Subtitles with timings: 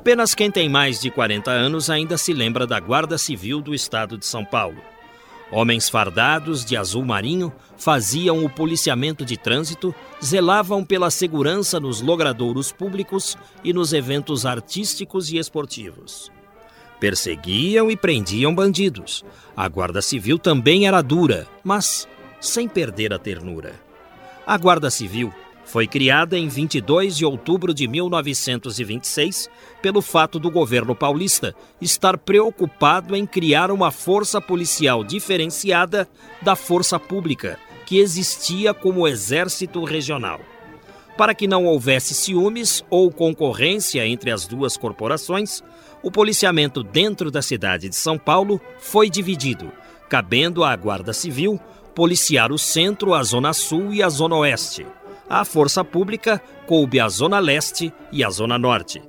[0.00, 4.16] Apenas quem tem mais de 40 anos ainda se lembra da Guarda Civil do Estado
[4.16, 4.78] de São Paulo.
[5.52, 9.94] Homens fardados de azul marinho faziam o policiamento de trânsito,
[10.24, 16.32] zelavam pela segurança nos logradouros públicos e nos eventos artísticos e esportivos.
[16.98, 19.22] Perseguiam e prendiam bandidos.
[19.54, 22.08] A Guarda Civil também era dura, mas
[22.40, 23.74] sem perder a ternura.
[24.46, 25.30] A Guarda Civil
[25.70, 29.48] foi criada em 22 de outubro de 1926
[29.80, 36.08] pelo fato do governo paulista estar preocupado em criar uma força policial diferenciada
[36.42, 40.40] da força pública que existia como exército regional.
[41.16, 45.62] Para que não houvesse ciúmes ou concorrência entre as duas corporações,
[46.02, 49.70] o policiamento dentro da cidade de São Paulo foi dividido,
[50.08, 51.60] cabendo à Guarda Civil
[51.94, 54.84] policiar o centro, a Zona Sul e a Zona Oeste
[55.30, 59.00] a Força Pública coube a Zona Leste e a Zona Norte.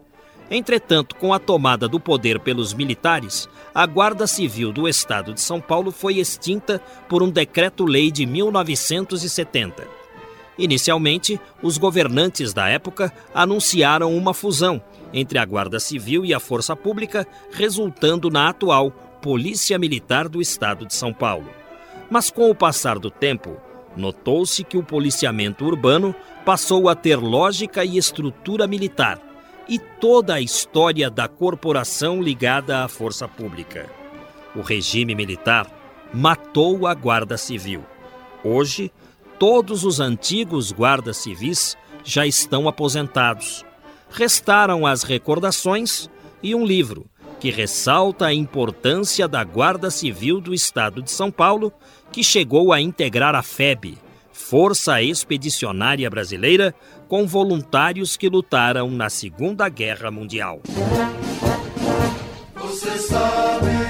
[0.51, 5.59] Entretanto, com a tomada do poder pelos militares, a Guarda Civil do Estado de São
[5.59, 9.87] Paulo foi extinta por um decreto-lei de 1970.
[10.59, 14.79] Inicialmente, os governantes da época anunciaram uma fusão
[15.11, 20.85] entre a Guarda Civil e a Força Pública, resultando na atual Polícia Militar do Estado
[20.85, 21.49] de São Paulo.
[22.09, 23.57] Mas com o passar do tempo,
[23.95, 26.15] notou-se que o policiamento urbano
[26.45, 29.19] passou a ter lógica e estrutura militar
[29.67, 33.89] e toda a história da corporação ligada à força pública.
[34.55, 35.67] O regime militar
[36.13, 37.85] matou a Guarda Civil.
[38.43, 38.91] Hoje,
[39.39, 43.65] todos os antigos guardas civis já estão aposentados.
[44.09, 46.09] Restaram as recordações
[46.43, 47.05] e um livro
[47.39, 51.73] que ressalta a importância da Guarda Civil do Estado de São Paulo,
[52.11, 53.97] que chegou a integrar a FEB,
[54.31, 56.75] Força Expedicionária Brasileira,
[57.07, 60.61] com voluntários que lutaram na Segunda Guerra Mundial.
[62.55, 63.80] Você sabe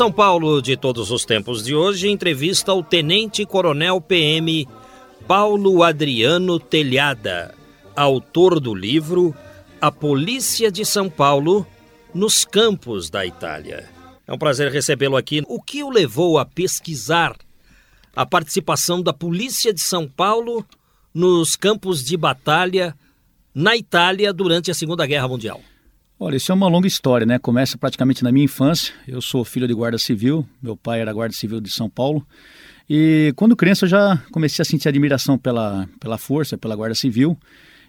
[0.00, 4.66] São Paulo de todos os tempos de hoje entrevista o Tenente Coronel PM
[5.28, 7.54] Paulo Adriano Telhada,
[7.94, 9.34] autor do livro
[9.78, 11.66] A Polícia de São Paulo
[12.14, 13.90] nos Campos da Itália.
[14.26, 15.44] É um prazer recebê-lo aqui.
[15.46, 17.36] O que o levou a pesquisar
[18.16, 20.64] a participação da Polícia de São Paulo
[21.12, 22.96] nos campos de batalha
[23.54, 25.60] na Itália durante a Segunda Guerra Mundial?
[26.22, 27.38] Olha, isso é uma longa história, né?
[27.38, 28.92] Começa praticamente na minha infância.
[29.08, 32.26] Eu sou filho de guarda civil, meu pai era guarda civil de São Paulo.
[32.86, 37.38] E quando criança eu já comecei a sentir admiração pela, pela força, pela guarda civil.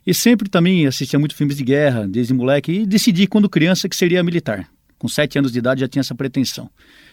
[0.07, 3.97] E sempre também assistia muito filmes de guerra, desde moleque, e decidi quando criança que
[3.97, 4.65] seria militar.
[4.97, 6.69] Com sete anos de idade já tinha essa pretensão.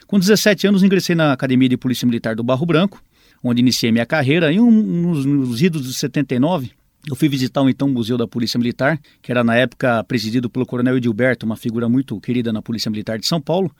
[0.07, 3.03] Com 17 anos ingressei na Academia de Polícia Militar do Barro Branco,
[3.43, 4.53] onde iniciei minha carreira.
[4.53, 6.71] E um, nos, nos idos de 79,
[7.07, 10.67] eu fui visitar o então Museu da Polícia Militar, que era na época presidido pelo
[10.67, 13.71] Coronel Edilberto, uma figura muito querida na Polícia Militar de São Paulo.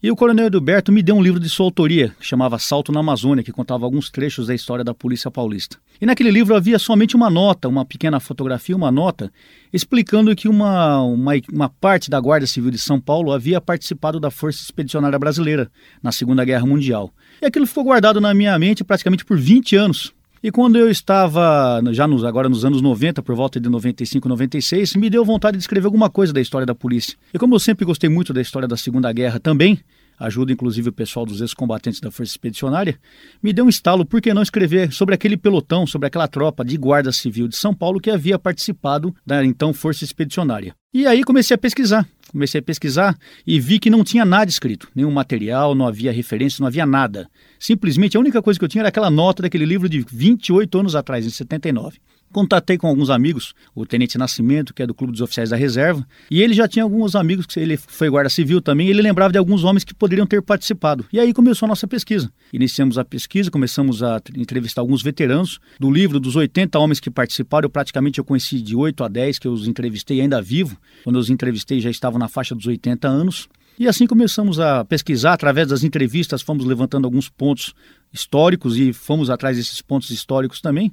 [0.00, 3.00] E o Coronel Edilberto me deu um livro de sua autoria, que chamava Salto na
[3.00, 5.76] Amazônia, que contava alguns trechos da história da Polícia Paulista.
[6.00, 9.32] E naquele livro havia somente uma nota, uma pequena fotografia, uma nota,
[9.72, 14.30] explicando que uma, uma, uma parte da Guarda Civil de São Paulo havia participado da
[14.30, 15.68] Força Expedicionária Brasileira
[16.00, 17.12] na Segunda Guerra Mundial.
[17.42, 20.14] E aquilo ficou guardado na minha mente praticamente por 20 anos.
[20.42, 24.94] E quando eu estava, já nos, agora nos anos 90, por volta de 95, 96,
[24.94, 27.16] me deu vontade de escrever alguma coisa da história da polícia.
[27.34, 29.80] E como eu sempre gostei muito da história da Segunda Guerra também,
[30.18, 32.98] ajuda inclusive o pessoal dos ex-combatentes da Força Expedicionária,
[33.42, 36.76] me deu um estalo por que não escrever sobre aquele pelotão, sobre aquela tropa de
[36.76, 40.74] guarda civil de São Paulo que havia participado da então Força Expedicionária.
[40.92, 42.08] E aí comecei a pesquisar.
[42.30, 43.16] Comecei a pesquisar
[43.46, 47.28] e vi que não tinha nada escrito, nenhum material, não havia referência, não havia nada.
[47.58, 50.94] Simplesmente a única coisa que eu tinha era aquela nota daquele livro de 28 anos
[50.94, 51.98] atrás, em 79.
[52.32, 56.06] Contatei com alguns amigos, o Tenente Nascimento, que é do Clube dos Oficiais da Reserva,
[56.30, 59.38] e ele já tinha alguns amigos, que ele foi guarda civil também, ele lembrava de
[59.38, 61.06] alguns homens que poderiam ter participado.
[61.12, 62.30] E aí começou a nossa pesquisa.
[62.52, 65.58] Iniciamos a pesquisa, começamos a entrevistar alguns veteranos.
[65.80, 69.38] Do livro, dos 80 homens que participaram, eu praticamente eu conheci de 8 a 10,
[69.38, 70.76] que eu os entrevistei ainda vivo.
[71.04, 73.48] Quando eu os entrevistei já estavam na faixa dos 80 anos.
[73.78, 77.72] E assim começamos a pesquisar, através das entrevistas, fomos levantando alguns pontos
[78.12, 80.92] históricos e fomos atrás desses pontos históricos também.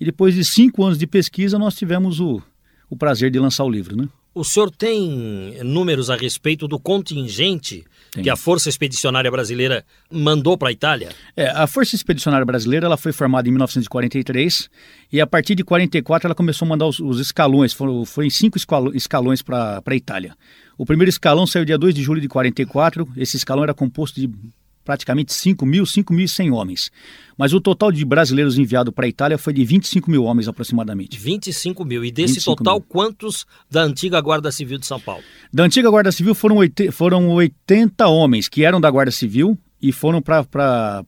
[0.00, 2.42] E depois de cinco anos de pesquisa, nós tivemos o,
[2.88, 3.94] o prazer de lançar o livro.
[3.94, 4.08] Né?
[4.32, 8.22] O senhor tem números a respeito do contingente tem.
[8.22, 11.10] que a Força Expedicionária Brasileira mandou para a Itália?
[11.36, 14.70] É, a Força Expedicionária Brasileira ela foi formada em 1943
[15.12, 18.30] e a partir de 44 ela começou a mandar os, os escalões, foram, foi em
[18.30, 18.56] cinco
[18.94, 20.36] escalões para a Itália.
[20.78, 24.30] O primeiro escalão saiu dia 2 de julho de 44, esse escalão era composto de
[24.84, 26.90] praticamente 5 mil, 5.100 homens.
[27.36, 31.18] Mas o total de brasileiros enviados para a Itália foi de 25 mil homens aproximadamente.
[31.18, 32.04] 25 mil.
[32.04, 32.86] E desse total, mil.
[32.88, 35.22] quantos da antiga Guarda Civil de São Paulo?
[35.52, 39.92] Da antiga Guarda Civil foram, 80, foram 80 homens que eram da Guarda Civil e
[39.92, 40.44] foram para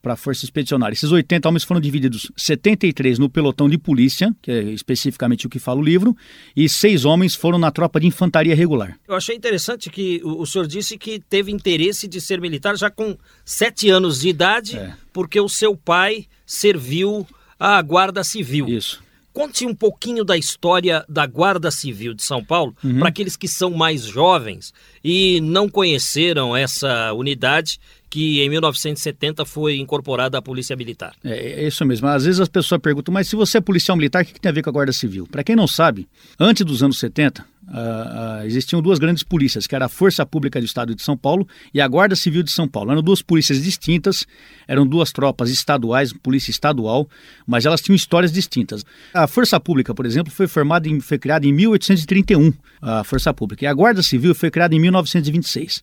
[0.05, 0.95] a Força Expedicionária.
[0.95, 5.59] Esses 80 homens foram divididos 73 no pelotão de polícia, que é especificamente o que
[5.59, 6.17] fala o livro,
[6.57, 8.99] e seis homens foram na tropa de infantaria regular.
[9.07, 12.91] Eu achei interessante que o, o senhor disse que teve interesse de ser militar já
[12.91, 14.95] com sete anos de idade, é.
[15.13, 17.27] porque o seu pai serviu
[17.59, 18.69] à Guarda Civil.
[18.69, 19.03] Isso.
[19.33, 22.99] Conte um pouquinho da história da Guarda Civil de São Paulo uhum.
[22.99, 27.81] para aqueles que são mais jovens e não conheceram essa unidade
[28.11, 31.15] que em 1970 foi incorporada à Polícia Militar.
[31.25, 32.07] É, é, isso mesmo.
[32.09, 34.53] Às vezes as pessoas perguntam, mas se você é policial militar, o que tem a
[34.53, 35.27] ver com a Guarda Civil?
[35.27, 36.07] Para quem não sabe,
[36.39, 37.43] antes dos anos 70,
[37.73, 41.49] Uh, existiam duas grandes polícias, que era a Força Pública do Estado de São Paulo
[41.73, 42.93] e a Guarda Civil de São Paulo.
[42.93, 44.27] Eram duas polícias distintas,
[44.69, 47.09] eram duas tropas estaduais, polícia estadual,
[47.47, 48.85] mas elas tinham histórias distintas.
[49.15, 52.53] A Força Pública, por exemplo, foi formada em, foi criada em 1831,
[52.83, 55.83] a Força Pública, e a Guarda Civil foi criada em 1926.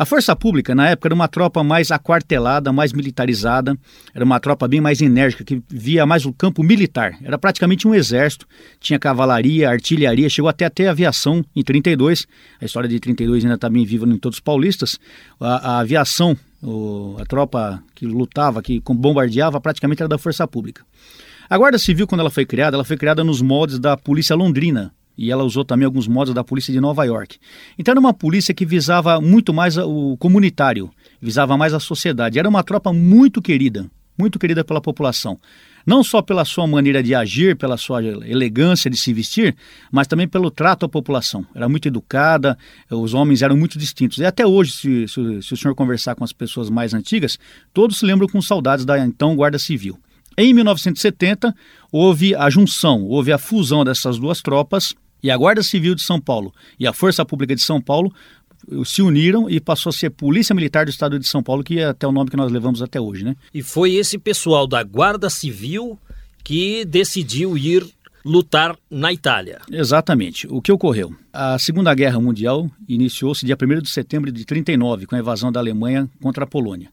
[0.00, 3.76] A Força Pública, na época, era uma tropa mais aquartelada, mais militarizada,
[4.14, 7.18] era uma tropa bem mais enérgica, que via mais o campo militar.
[7.22, 8.46] Era praticamente um exército,
[8.80, 12.26] tinha cavalaria, artilharia, chegou até a ter aviação em 32.
[12.58, 14.98] A história de 32 ainda está bem viva em todos os paulistas.
[15.38, 20.82] A, a aviação, o, a tropa que lutava, que bombardeava, praticamente era da Força Pública.
[21.46, 24.94] A Guarda Civil, quando ela foi criada, ela foi criada nos moldes da Polícia Londrina,
[25.20, 27.36] e ela usou também alguns modos da polícia de Nova York.
[27.78, 30.90] Então era uma polícia que visava muito mais o comunitário,
[31.20, 32.38] visava mais a sociedade.
[32.38, 33.86] Era uma tropa muito querida,
[34.16, 35.38] muito querida pela população.
[35.84, 39.54] Não só pela sua maneira de agir, pela sua elegância de se vestir,
[39.92, 41.44] mas também pelo trato à população.
[41.54, 42.56] Era muito educada,
[42.90, 44.18] os homens eram muito distintos.
[44.18, 47.38] E até hoje, se, se, se o senhor conversar com as pessoas mais antigas,
[47.74, 49.98] todos se lembram com saudades da então Guarda Civil.
[50.38, 51.54] Em 1970,
[51.92, 56.20] houve a junção, houve a fusão dessas duas tropas e a Guarda Civil de São
[56.20, 58.12] Paulo e a Força Pública de São Paulo
[58.84, 61.86] se uniram e passou a ser Polícia Militar do Estado de São Paulo, que é
[61.86, 63.34] até o nome que nós levamos até hoje, né?
[63.54, 65.98] E foi esse pessoal da Guarda Civil
[66.44, 67.86] que decidiu ir
[68.24, 69.60] lutar na Itália.
[69.70, 70.46] Exatamente.
[70.50, 71.14] O que ocorreu?
[71.32, 75.60] A Segunda Guerra Mundial iniciou-se dia 1 de setembro de 39, com a invasão da
[75.60, 76.90] Alemanha contra a Polônia.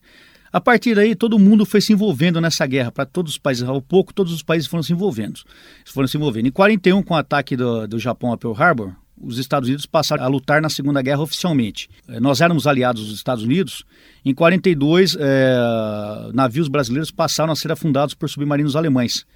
[0.57, 3.79] A partir daí, todo mundo foi se envolvendo nessa guerra, para todos os países, ao
[3.79, 5.41] pouco, todos os países foram se envolvendo.
[5.85, 6.47] Foram se envolvendo.
[6.47, 10.23] Em 41, com o ataque do, do Japão a Pearl Harbor, os Estados Unidos passaram
[10.23, 11.87] a lutar na Segunda Guerra oficialmente.
[12.07, 13.85] Eh, nós éramos aliados dos Estados Unidos.
[14.25, 19.27] Em 42, é, eh, navios brasileiros passaram a ser afundados por submarinos alemães.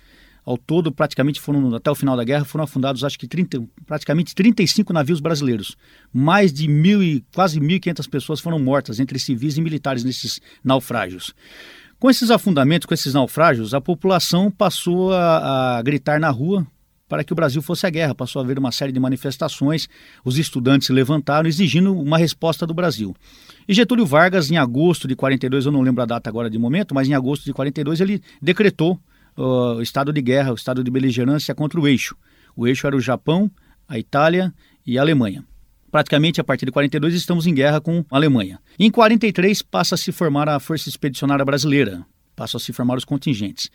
[0.43, 4.33] Ao todo, praticamente foram, até o final da guerra, foram afundados acho que 30, praticamente
[4.33, 5.77] 35 navios brasileiros.
[6.11, 11.33] Mais de mil e quase 1.500 pessoas foram mortas, entre civis e militares, nesses naufrágios.
[11.99, 16.65] Com esses afundamentos, com esses naufrágios, a população passou a, a gritar na rua
[17.07, 18.15] para que o Brasil fosse à guerra.
[18.15, 19.87] Passou a haver uma série de manifestações,
[20.25, 23.13] os estudantes se levantaram exigindo uma resposta do Brasil.
[23.67, 26.95] E Getúlio Vargas, em agosto de 42, eu não lembro a data agora de momento,
[26.95, 28.97] mas em agosto de 42 ele decretou
[29.41, 32.15] o estado de guerra, o estado de beligerância contra o eixo.
[32.55, 33.49] O eixo era o Japão,
[33.87, 34.53] a Itália
[34.85, 35.43] e a Alemanha.
[35.91, 38.59] Praticamente a partir de 42 estamos em guerra com a Alemanha.
[38.79, 42.05] Em 43 passa a se formar a Força Expedicionária Brasileira,
[42.35, 43.69] passam a se formar os contingentes.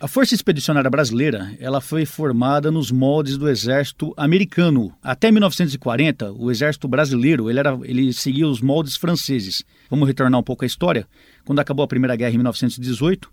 [0.00, 4.92] A Força Expedicionária Brasileira ela foi formada nos moldes do Exército Americano.
[5.02, 9.64] Até 1940, o Exército Brasileiro ele, era, ele seguia os moldes franceses.
[9.88, 11.06] Vamos retornar um pouco à história.
[11.44, 13.30] Quando acabou a Primeira Guerra em 1918,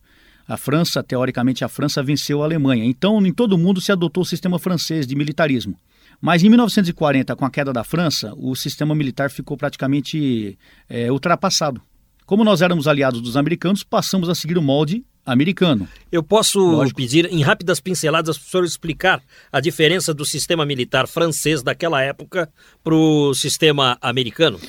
[0.47, 2.83] a França, teoricamente, a França venceu a Alemanha.
[2.85, 5.75] Então, em todo o mundo se adotou o sistema francês de militarismo.
[6.19, 10.57] Mas em 1940, com a queda da França, o sistema militar ficou praticamente
[10.87, 11.81] é, ultrapassado.
[12.25, 15.87] Como nós éramos aliados dos americanos, passamos a seguir o molde americano.
[16.11, 16.97] Eu posso Lógico.
[16.97, 19.21] pedir, em rápidas pinceladas, para o senhor explicar
[19.51, 22.49] a diferença do sistema militar francês daquela época
[22.83, 24.59] para o sistema americano?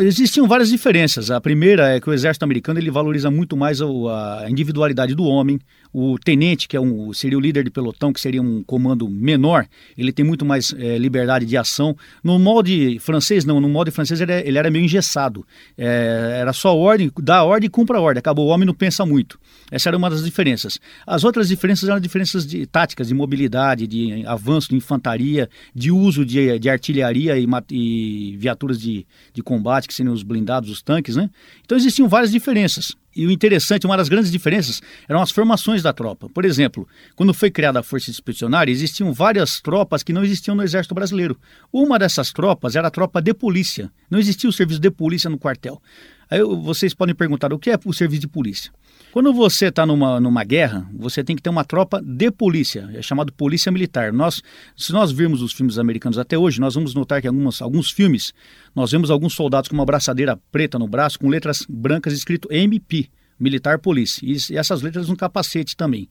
[0.00, 1.30] Existiam várias diferenças.
[1.30, 5.60] A primeira é que o exército americano ele valoriza muito mais a individualidade do homem,
[5.92, 9.66] o tenente, que é um, seria o líder de pelotão, que seria um comando menor,
[9.96, 11.96] ele tem muito mais é, liberdade de ação.
[12.22, 15.46] No molde francês, não, no molde francês ele, ele era meio engessado.
[15.76, 18.18] É, era só ordem, dá ordem e cumpra a ordem.
[18.18, 19.38] Acabou, o homem não pensa muito.
[19.70, 20.78] Essa era uma das diferenças.
[21.06, 26.24] As outras diferenças eram diferenças de táticas, de mobilidade, de avanço de infantaria, de uso
[26.24, 31.16] de, de artilharia e, e viaturas de, de combate, que seriam os blindados, os tanques,
[31.16, 31.30] né?
[31.64, 32.94] Então existiam várias diferenças.
[33.16, 36.28] E o interessante, uma das grandes diferenças eram as formações da tropa.
[36.28, 40.62] Por exemplo, quando foi criada a Força Expedicionária, existiam várias tropas que não existiam no
[40.62, 41.38] Exército Brasileiro.
[41.72, 43.90] Uma dessas tropas era a tropa de polícia.
[44.10, 45.80] Não existia o serviço de polícia no quartel.
[46.30, 48.72] Aí vocês podem perguntar o que é o serviço de polícia?
[49.12, 53.00] Quando você está numa, numa guerra, você tem que ter uma tropa de polícia, é
[53.00, 54.12] chamado polícia militar.
[54.12, 54.42] Nós,
[54.76, 58.34] se nós virmos os filmes americanos até hoje, nós vamos notar que algumas, alguns filmes
[58.74, 63.08] nós vemos alguns soldados com uma braçadeira preta no braço, com letras brancas escrito MP,
[63.38, 66.08] Militar Police, e, e essas letras no capacete também.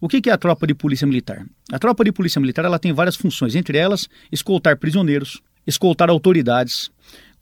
[0.00, 1.46] O que é a tropa de polícia militar?
[1.72, 6.90] A tropa de polícia militar ela tem várias funções, entre elas escoltar prisioneiros, escoltar autoridades,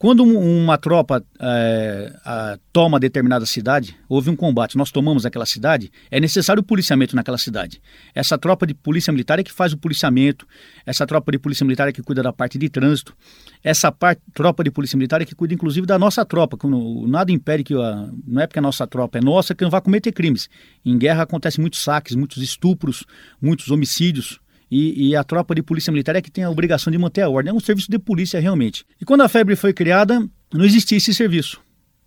[0.05, 5.91] quando uma tropa é, a, toma determinada cidade, houve um combate, nós tomamos aquela cidade,
[6.11, 7.81] é necessário o policiamento naquela cidade.
[8.15, 10.47] Essa tropa de polícia militar é que faz o policiamento,
[10.85, 13.17] essa tropa de polícia militar é que cuida da parte de trânsito,
[13.63, 13.91] essa
[14.35, 16.59] tropa de polícia militar é que cuida inclusive da nossa tropa.
[16.59, 19.71] Quando, nada impede que, a, não é porque a nossa tropa é nossa que não
[19.71, 20.51] vai cometer crimes.
[20.85, 23.07] Em guerra acontecem muitos saques, muitos estupros,
[23.41, 24.39] muitos homicídios,
[24.77, 27.29] e, e, a tropa de polícia militar é que tem a obrigação de manter a
[27.29, 27.53] ordem.
[27.53, 28.85] É um serviço de polícia realmente.
[29.01, 31.61] E quando a febre foi criada, não existia esse serviço.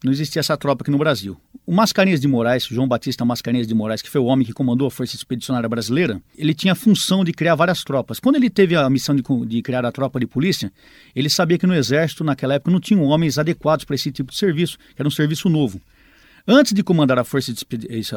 [0.03, 1.38] Não existia essa tropa aqui no Brasil.
[1.65, 4.86] O Mascarenhas de Moraes, João Batista Mascarenhas de Moraes, que foi o homem que comandou
[4.86, 8.19] a Força Expedicionária Brasileira, ele tinha a função de criar várias tropas.
[8.19, 10.69] Quando ele teve a missão de, de criar a tropa de polícia,
[11.15, 14.38] ele sabia que no Exército, naquela época, não tinham homens adequados para esse tipo de
[14.38, 15.79] serviço, que era um serviço novo.
[16.50, 17.51] Antes de comandar a Força,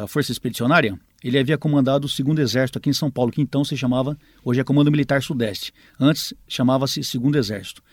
[0.01, 3.65] a Força Expedicionária, ele havia comandado o segundo exército aqui em São Paulo, que então
[3.65, 5.73] se chamava, hoje é Comando Militar Sudeste.
[5.99, 7.83] Antes chamava-se Segundo Exército.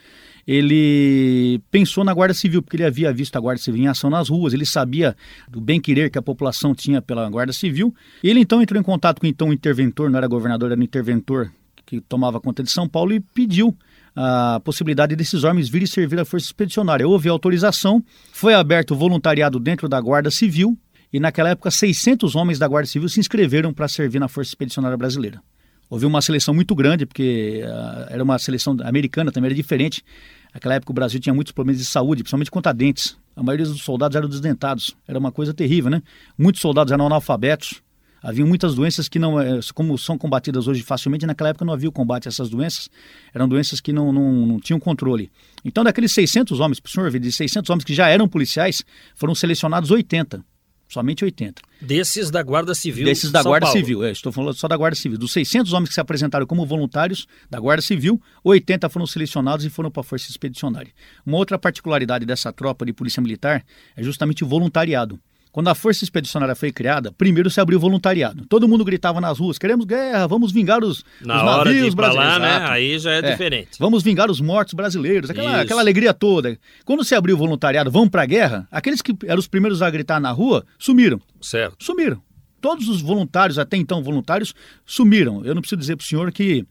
[0.46, 4.28] Ele pensou na Guarda Civil, porque ele havia visto a Guarda Civil em ação nas
[4.28, 5.16] ruas, ele sabia
[5.48, 7.92] do bem-querer que a população tinha pela Guarda Civil.
[8.22, 11.50] Ele então entrou em contato com então, o interventor, não era governador, era o interventor
[11.84, 13.76] que tomava conta de São Paulo e pediu
[14.20, 17.06] a possibilidade desses homens virem servir a Força Expedicionária.
[17.06, 20.76] Houve autorização, foi aberto voluntariado dentro da Guarda Civil,
[21.12, 24.96] e naquela época 600 homens da Guarda Civil se inscreveram para servir na Força Expedicionária
[24.96, 25.40] Brasileira.
[25.88, 30.04] Houve uma seleção muito grande, porque uh, era uma seleção americana, também era diferente.
[30.52, 33.16] Naquela época o Brasil tinha muitos problemas de saúde, principalmente contra dentes.
[33.36, 34.96] A maioria dos soldados eram desdentados.
[35.06, 36.02] Era uma coisa terrível, né?
[36.36, 37.80] Muitos soldados eram analfabetos.
[38.22, 41.88] Havia muitas doenças que não, eh, como são combatidas hoje facilmente, naquela época não havia
[41.88, 42.88] o combate a essas doenças.
[43.34, 45.30] Eram doenças que não, não, não tinham controle.
[45.64, 48.84] Então, daqueles 600 homens, para o senhor ver, de 600 homens que já eram policiais,
[49.14, 50.44] foram selecionados 80
[50.88, 51.60] somente 80.
[51.80, 53.78] Desses da Guarda Civil Desses da São Guarda Paulo.
[53.78, 55.18] Civil, é, estou falando só da Guarda Civil.
[55.18, 59.70] Dos 600 homens que se apresentaram como voluntários da Guarda Civil, 80 foram selecionados e
[59.70, 60.92] foram para a Força Expedicionária.
[61.24, 65.20] Uma outra particularidade dessa tropa de polícia militar é justamente o voluntariado.
[65.50, 68.46] Quando a Força Expedicionária foi criada, primeiro se abriu o voluntariado.
[68.46, 72.16] Todo mundo gritava nas ruas: queremos guerra, vamos vingar os, Na os hora de brasileiros.
[72.16, 72.66] Lá, né?
[72.68, 73.70] Aí já é, é, diferente.
[73.78, 76.58] Vamos vingar os mortos brasileiros, aquela, aquela alegria toda.
[76.84, 79.90] Quando se abriu o voluntariado, vamos para a guerra, aqueles que eram os primeiros a
[79.90, 81.20] gritar na rua sumiram.
[81.40, 81.76] Certo.
[81.84, 82.22] Sumiram.
[82.60, 85.44] Todos os voluntários, até então voluntários, sumiram.
[85.44, 86.66] Eu não preciso dizer para o senhor que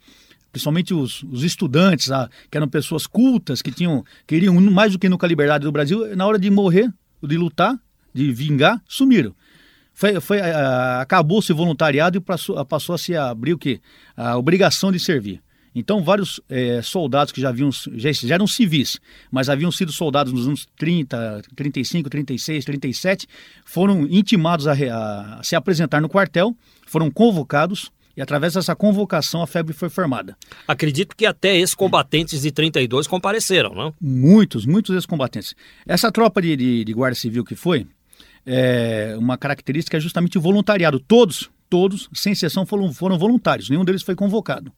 [0.52, 5.08] principalmente os, os estudantes, ah, que eram pessoas cultas, que tinham queriam mais do que
[5.08, 6.92] nunca a liberdade do Brasil, na hora de morrer,
[7.22, 7.78] de lutar,
[8.18, 9.34] de vingar, sumiram.
[9.94, 13.80] Foi, foi, uh, acabou-se o voluntariado e passou, passou a se abrir o quê?
[14.16, 15.42] A obrigação de servir.
[15.74, 20.34] Então, vários é, soldados que já, haviam, já, já eram civis, mas haviam sido soldados
[20.34, 23.28] nos anos 30, 35, 36, 37,
[23.64, 26.58] foram intimados a, a, a se apresentar no quartel,
[26.88, 30.36] foram convocados e através dessa convocação a febre foi formada.
[30.68, 33.94] Acredito que até ex-combatentes de 32 compareceram, não?
[34.02, 35.56] Muitos, muitos ex-combatentes.
[35.86, 37.86] Essa tropa de, de, de guarda civil que foi,
[38.48, 41.00] é, uma característica é justamente o voluntariado.
[41.02, 44.72] Todos, todos, sem exceção, foram, foram voluntários, nenhum deles foi convocado.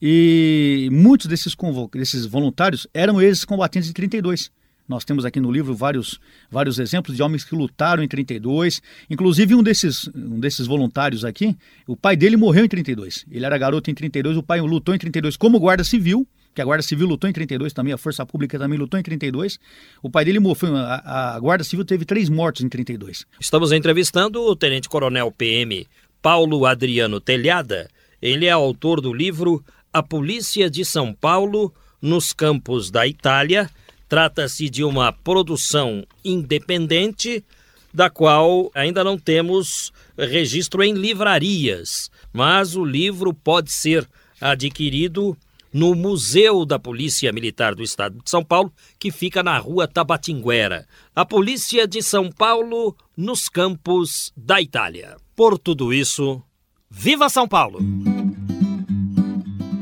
[0.00, 1.56] E muitos desses,
[1.90, 4.52] desses voluntários eram ex-combatentes de 32.
[4.86, 8.80] Nós temos aqui no livro vários, vários exemplos de homens que lutaram em 32.
[9.10, 13.26] Inclusive, um desses, um desses voluntários aqui, o pai dele morreu em 32.
[13.30, 16.64] Ele era garoto em 32, o pai lutou em 32 como guarda civil, que a
[16.64, 19.58] Guarda Civil lutou em 32 também, a Força Pública também lutou em 32.
[20.02, 23.26] O pai dele morreu, a, a Guarda Civil teve três mortos em 32.
[23.40, 25.86] Estamos entrevistando o Tenente Coronel PM
[26.20, 27.88] Paulo Adriano Telhada.
[28.20, 33.70] Ele é autor do livro A Polícia de São Paulo nos Campos da Itália
[34.08, 37.44] Trata-se de uma produção independente,
[37.92, 44.08] da qual ainda não temos registro em livrarias, mas o livro pode ser
[44.40, 45.36] adquirido
[45.72, 50.86] no Museu da Polícia Militar do Estado de São Paulo, que fica na rua Tabatinguera.
[51.14, 55.16] A Polícia de São Paulo nos campos da Itália.
[55.36, 56.42] Por tudo isso,
[56.90, 57.78] viva São Paulo!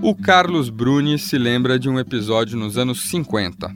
[0.03, 3.75] O Carlos Bruni se lembra de um episódio nos anos 50.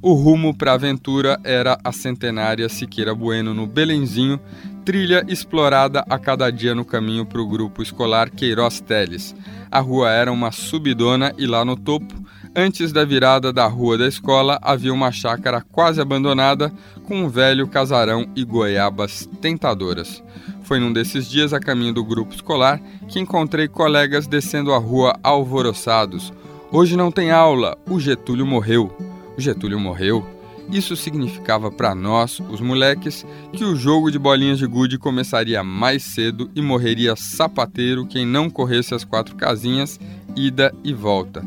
[0.00, 4.40] O rumo para a aventura era a centenária Siqueira Bueno no Belenzinho,
[4.84, 9.34] trilha explorada a cada dia no caminho para o grupo escolar Queiroz Teles.
[9.70, 12.14] A rua era uma subidona e lá no topo,
[12.56, 16.72] antes da virada da rua da escola, havia uma chácara quase abandonada
[17.06, 20.22] com um velho casarão e goiabas tentadoras.
[20.62, 25.18] Foi num desses dias a caminho do grupo escolar que encontrei colegas descendo a rua
[25.22, 26.32] alvoroçados.
[26.70, 28.94] Hoje não tem aula, o Getúlio morreu.
[29.38, 30.26] Getúlio morreu,
[30.70, 36.02] isso significava para nós, os moleques, que o jogo de bolinhas de gude começaria mais
[36.02, 39.98] cedo e morreria sapateiro quem não corresse as quatro casinhas,
[40.36, 41.42] ida e volta.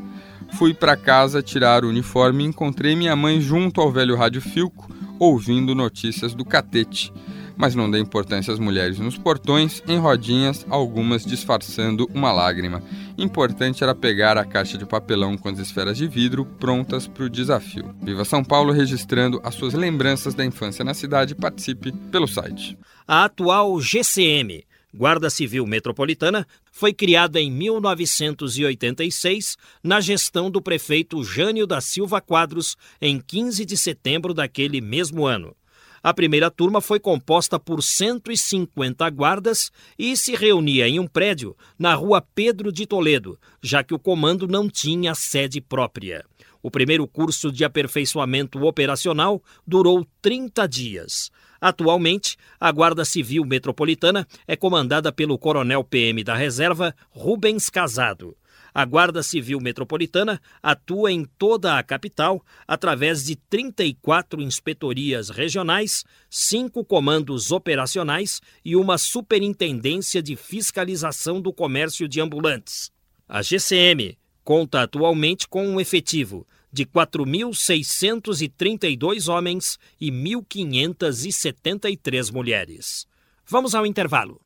[0.54, 4.90] Fui para casa tirar o uniforme e encontrei minha mãe junto ao velho rádio Filco,
[5.20, 7.14] ouvindo notícias do catete
[7.62, 12.82] mas não dei importância às mulheres nos portões, em rodinhas, algumas disfarçando uma lágrima.
[13.16, 17.30] Importante era pegar a caixa de papelão com as esferas de vidro prontas para o
[17.30, 17.94] desafio.
[18.02, 21.36] Viva São Paulo registrando as suas lembranças da infância na cidade.
[21.36, 22.76] Participe pelo site.
[23.08, 31.68] A atual GCM, Guarda Civil Metropolitana, foi criada em 1986 na gestão do prefeito Jânio
[31.68, 35.56] da Silva Quadros em 15 de setembro daquele mesmo ano.
[36.04, 41.94] A primeira turma foi composta por 150 guardas e se reunia em um prédio na
[41.94, 46.26] rua Pedro de Toledo, já que o comando não tinha sede própria.
[46.64, 51.32] O primeiro curso de aperfeiçoamento operacional durou 30 dias.
[51.60, 58.36] Atualmente, a Guarda Civil Metropolitana é comandada pelo Coronel PM da Reserva Rubens Casado.
[58.74, 66.86] A Guarda Civil Metropolitana atua em toda a capital através de 34 inspetorias regionais, cinco
[66.86, 72.92] comandos operacionais e uma superintendência de fiscalização do comércio de ambulantes.
[73.28, 83.06] A GCM conta atualmente com um efetivo de 4.632 homens e 1.573 mulheres.
[83.46, 84.40] Vamos ao intervalo.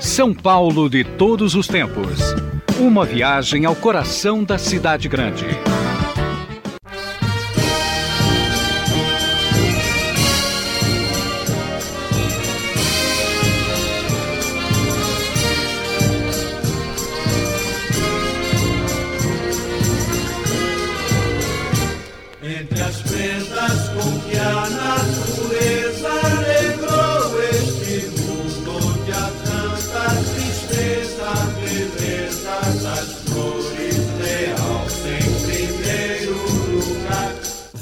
[0.00, 2.20] São Paulo de todos os tempos.
[2.80, 5.44] Uma viagem ao coração da cidade grande.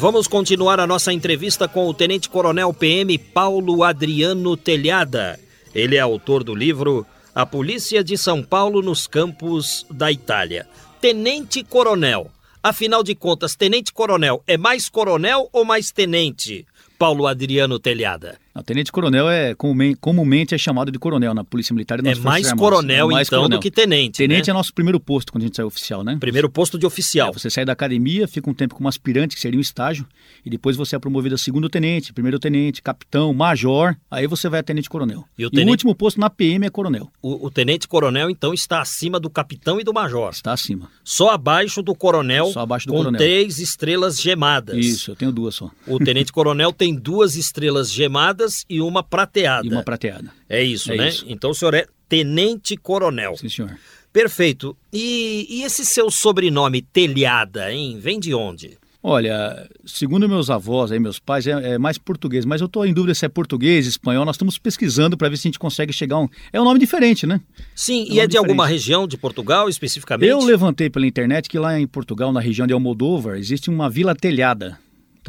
[0.01, 5.41] Vamos continuar a nossa entrevista com o Tenente Coronel PM Paulo Adriano Telhada.
[5.75, 10.69] Ele é autor do livro A Polícia de São Paulo nos Campos da Itália.
[11.01, 12.31] Tenente Coronel.
[12.63, 16.65] Afinal de contas, Tenente Coronel é mais coronel ou mais tenente?
[16.97, 18.39] Paulo Adriano Telhada.
[18.59, 19.55] O tenente coronel é
[20.01, 23.40] comumente é chamado de coronel na Polícia Militar e É mais coronel, é mais então,
[23.40, 23.59] coronel.
[23.59, 24.18] do que tenente.
[24.18, 24.51] Tenente né?
[24.51, 26.16] é nosso primeiro posto quando a gente sai oficial, né?
[26.18, 27.31] Primeiro posto de oficial.
[27.31, 30.07] É, você sai da academia, fica um tempo como aspirante, que seria um estágio,
[30.44, 34.61] e depois você é promovido a segundo tenente, primeiro tenente, capitão, major, aí você vai
[34.61, 35.25] a tenente coronel.
[35.38, 35.66] E o, tenente...
[35.66, 37.11] e o último posto na PM é coronel.
[37.23, 40.31] O, o, tenente coronel, então, está acima do capitão e do major.
[40.31, 40.90] Está acima.
[41.05, 42.47] Só abaixo do coronel.
[42.47, 43.18] Só abaixo do com coronel.
[43.18, 44.77] três estrelas gemadas.
[44.77, 45.71] Isso, eu tenho duas só.
[45.87, 49.67] O tenente coronel tem duas estrelas gemadas e uma prateada.
[49.67, 50.31] E uma prateada.
[50.49, 51.09] É isso, é né?
[51.09, 51.25] Isso.
[51.29, 53.37] Então o senhor é tenente coronel.
[53.37, 53.77] Sim, senhor.
[54.13, 54.77] Perfeito.
[54.93, 57.99] E, e esse seu sobrenome, Telhada, hein?
[58.01, 58.79] Vem de onde?
[59.01, 62.93] Olha, segundo meus avós, aí, meus pais, é, é mais português, mas eu estou em
[62.93, 64.25] dúvida se é português, espanhol.
[64.25, 66.29] Nós estamos pesquisando para ver se a gente consegue chegar a um.
[66.53, 67.41] É um nome diferente, né?
[67.77, 68.81] Sim, É um e é de alguma diferente.
[68.81, 70.29] região de Portugal especificamente?
[70.29, 74.17] Eu levantei pela internet que lá em Portugal, na região de Almodóvar, existe uma vila
[74.17, 74.79] telhada.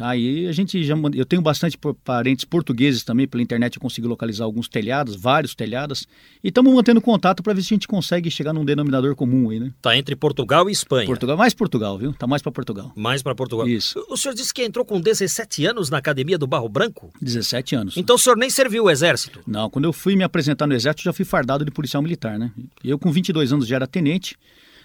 [0.00, 0.16] Tá?
[0.16, 4.44] E a gente já, eu tenho bastante parentes portugueses também, pela internet eu consigo localizar
[4.44, 6.08] alguns telhados, vários telhados.
[6.42, 9.60] E estamos mantendo contato para ver se a gente consegue chegar num denominador comum aí,
[9.60, 9.70] né?
[9.82, 11.04] Tá entre Portugal e Espanha.
[11.04, 12.14] Portugal, mais Portugal, viu?
[12.14, 12.90] Tá mais para Portugal.
[12.96, 13.68] Mais para Portugal.
[13.68, 14.02] Isso.
[14.08, 17.12] O senhor disse que entrou com 17 anos na Academia do Barro Branco?
[17.20, 17.96] 17 anos.
[17.98, 19.40] Então o senhor nem serviu o exército?
[19.46, 22.38] Não, quando eu fui me apresentar no exército, eu já fui fardado de policial militar,
[22.38, 22.50] né?
[22.82, 24.34] Eu com 22 anos já era tenente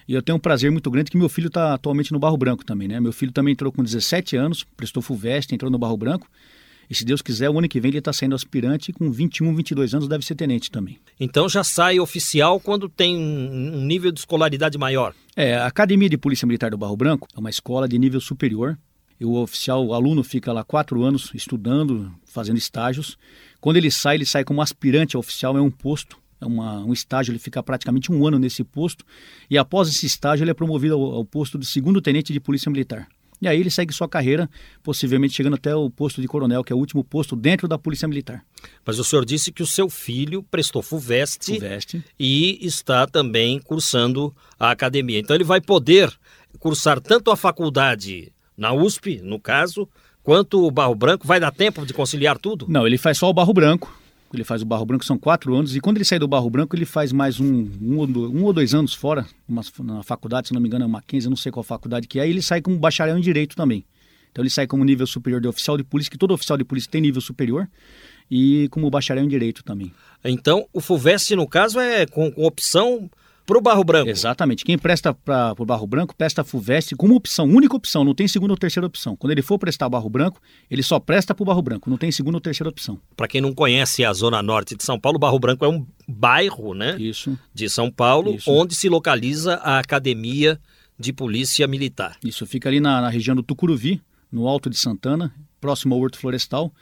[0.08, 2.66] e eu tenho um prazer muito grande que meu filho está atualmente no Barro Branco
[2.66, 3.00] também, né?
[3.00, 6.28] Meu filho também entrou com 17 anos, prestou FUVEST, entrou no Barro Branco
[6.90, 9.56] e se Deus quiser, o ano que vem ele está saindo aspirante e com 21,
[9.56, 11.00] 22 anos deve ser tenente também.
[11.20, 15.14] Então já sai oficial quando tem um nível de escolaridade maior.
[15.36, 18.78] É, a Academia de Polícia Militar do Barro Branco é uma escola de nível superior.
[19.20, 23.18] E o oficial, o aluno fica lá quatro anos estudando, fazendo estágios.
[23.62, 27.32] Quando ele sai, ele sai como aspirante a oficial, é um posto, uma, um estágio,
[27.32, 29.06] ele fica praticamente um ano nesse posto.
[29.50, 32.70] E após esse estágio, ele é promovido ao, ao posto de segundo tenente de Polícia
[32.70, 33.08] Militar.
[33.42, 34.50] E aí ele segue sua carreira,
[34.82, 38.08] possivelmente chegando até o posto de coronel, que é o último posto dentro da Polícia
[38.08, 38.44] Militar.
[38.86, 42.04] Mas o senhor disse que o seu filho prestou FUVEST FUVEST.
[42.20, 45.20] e está também cursando a academia.
[45.20, 46.12] Então ele vai poder
[46.60, 49.88] cursar tanto a faculdade na USP, no caso,
[50.24, 51.28] quanto o Barro Branco.
[51.28, 52.66] Vai dar tempo de conciliar tudo?
[52.70, 53.96] Não, ele faz só o Barro Branco.
[54.36, 55.76] Ele faz o Barro Branco, são quatro anos.
[55.76, 58.74] E quando ele sai do Barro Branco, ele faz mais um, um, um ou dois
[58.74, 61.52] anos fora, uma, na faculdade, se não me engano é uma 15, eu não sei
[61.52, 62.28] qual faculdade que é.
[62.28, 63.86] E ele sai como bacharel em Direito também.
[64.32, 66.92] Então ele sai como nível superior de oficial de polícia, que todo oficial de polícia
[66.92, 67.70] tem nível superior.
[68.30, 69.94] E como bacharel em Direito também.
[70.24, 73.10] Então o FUVEST, no caso, é com, com opção
[73.46, 74.10] para o Barro Branco.
[74.10, 74.66] Exatamente.
[74.66, 78.28] Quem presta para o Barro Branco, presta a FUVEST como opção, única opção, não tem
[78.28, 79.16] segunda ou terceira opção.
[79.16, 82.12] Quando ele for prestar Barro Branco, ele só presta para o Barro Branco, não tem
[82.12, 83.00] segunda ou terceira opção.
[83.16, 86.74] Para quem não conhece a zona norte de São Paulo, Barro Branco é um bairro,
[86.74, 87.38] né, Isso.
[87.54, 88.52] de São Paulo, Isso.
[88.52, 90.60] onde se localiza a Academia
[90.98, 92.18] de Polícia Militar.
[92.24, 96.18] Isso fica ali na, na região do Tucuruvi, no Alto de Santana, próximo ao Horto
[96.18, 96.74] Florestal,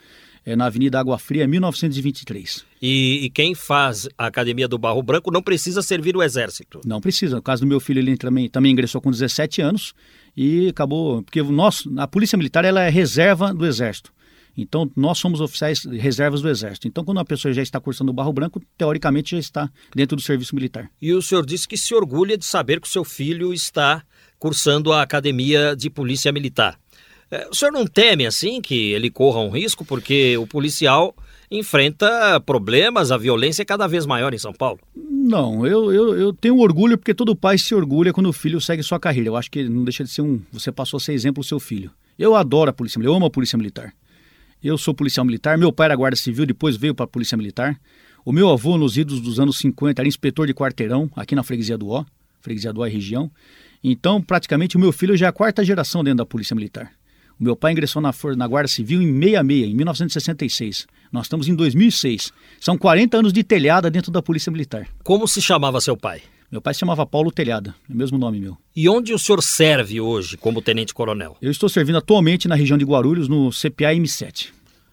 [0.44, 2.64] é, na Avenida Água Fria, 1923.
[2.80, 6.80] E, e quem faz a Academia do Barro Branco não precisa servir o Exército.
[6.84, 7.36] Não precisa.
[7.36, 9.94] No caso do meu filho, ele também, também ingressou com 17 anos
[10.36, 11.22] e acabou.
[11.22, 14.12] Porque o nosso, a Polícia Militar ela é reserva do Exército.
[14.56, 16.86] Então, nós somos oficiais reservas do Exército.
[16.86, 20.22] Então, quando uma pessoa já está cursando o Barro Branco, teoricamente já está dentro do
[20.22, 20.88] serviço militar.
[21.02, 24.04] E o senhor disse que se orgulha de saber que o seu filho está
[24.38, 26.78] cursando a Academia de Polícia Militar.
[27.34, 29.84] Eh, O senhor não teme, assim, que ele corra um risco?
[29.84, 31.14] Porque o policial
[31.50, 34.80] enfrenta problemas, a violência é cada vez maior em São Paulo.
[34.96, 38.82] Não, eu, eu, eu tenho orgulho porque todo pai se orgulha quando o filho segue
[38.82, 39.28] sua carreira.
[39.28, 40.40] Eu acho que não deixa de ser um.
[40.52, 41.90] Você passou a ser exemplo do seu filho.
[42.18, 43.92] Eu adoro a Polícia Militar, eu amo a Polícia Militar.
[44.62, 47.78] Eu sou policial militar, meu pai era guarda civil, depois veio para a Polícia Militar.
[48.24, 51.76] O meu avô, nos idos dos anos 50, era inspetor de quarteirão, aqui na freguesia
[51.76, 52.02] do Ó,
[52.40, 53.30] freguesia do Ó e região.
[53.82, 56.90] Então, praticamente, o meu filho já é a quarta geração dentro da Polícia Militar.
[57.40, 60.86] O meu pai ingressou na, na Guarda Civil em 66, em 1966.
[61.10, 62.32] Nós estamos em 2006.
[62.60, 64.88] São 40 anos de telhada dentro da Polícia Militar.
[65.02, 66.22] Como se chamava seu pai?
[66.50, 68.56] Meu pai se chamava Paulo Telhada, é o mesmo nome meu.
[68.76, 71.36] E onde o senhor serve hoje como tenente-coronel?
[71.42, 74.50] Eu estou servindo atualmente na região de Guarulhos, no CPA M7.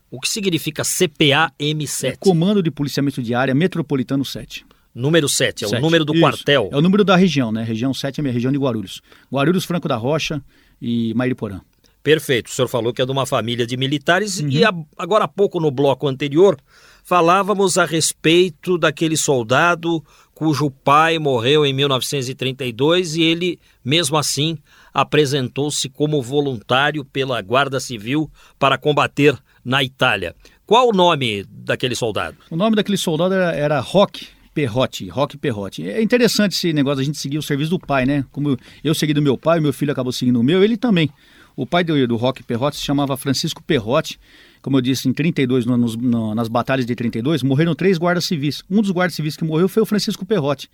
[0.10, 2.14] O que significa CPA M7?
[2.14, 4.66] É Comando de Policiamento de Área Metropolitano 7.
[4.94, 5.82] Número 7, é o Sete.
[5.82, 6.22] número do Isso.
[6.22, 6.70] quartel.
[6.72, 7.64] É o número da região, né?
[7.64, 9.02] Região 7 é a minha região de Guarulhos.
[9.32, 10.42] Guarulhos, Franco da Rocha
[10.82, 11.62] e Mairiporã.
[12.04, 12.48] Perfeito.
[12.48, 14.50] O senhor falou que é de uma família de militares Uhum.
[14.50, 16.58] e a- agora há pouco no bloco anterior
[17.04, 24.58] falávamos a respeito daquele soldado cujo pai morreu em 1932 e ele, mesmo assim,
[24.94, 30.36] apresentou-se como voluntário pela Guarda Civil para combater na Itália.
[30.66, 32.38] Qual o nome daquele soldado?
[32.50, 35.88] O nome daquele soldado era, era Roque Perrotti, Roque Perrotti.
[35.88, 38.26] É interessante esse negócio da gente seguir o serviço do pai, né?
[38.32, 41.10] Como eu segui do meu pai, meu filho acabou seguindo o meu, ele também.
[41.56, 44.20] O pai do, do Roque Perrotti se chamava Francisco Perrotti.
[44.62, 48.64] Como eu disse, em 32, no- no- nas batalhas de 32, morreram três guardas civis.
[48.70, 50.70] Um dos guardas civis que morreu foi o Francisco Perrotti.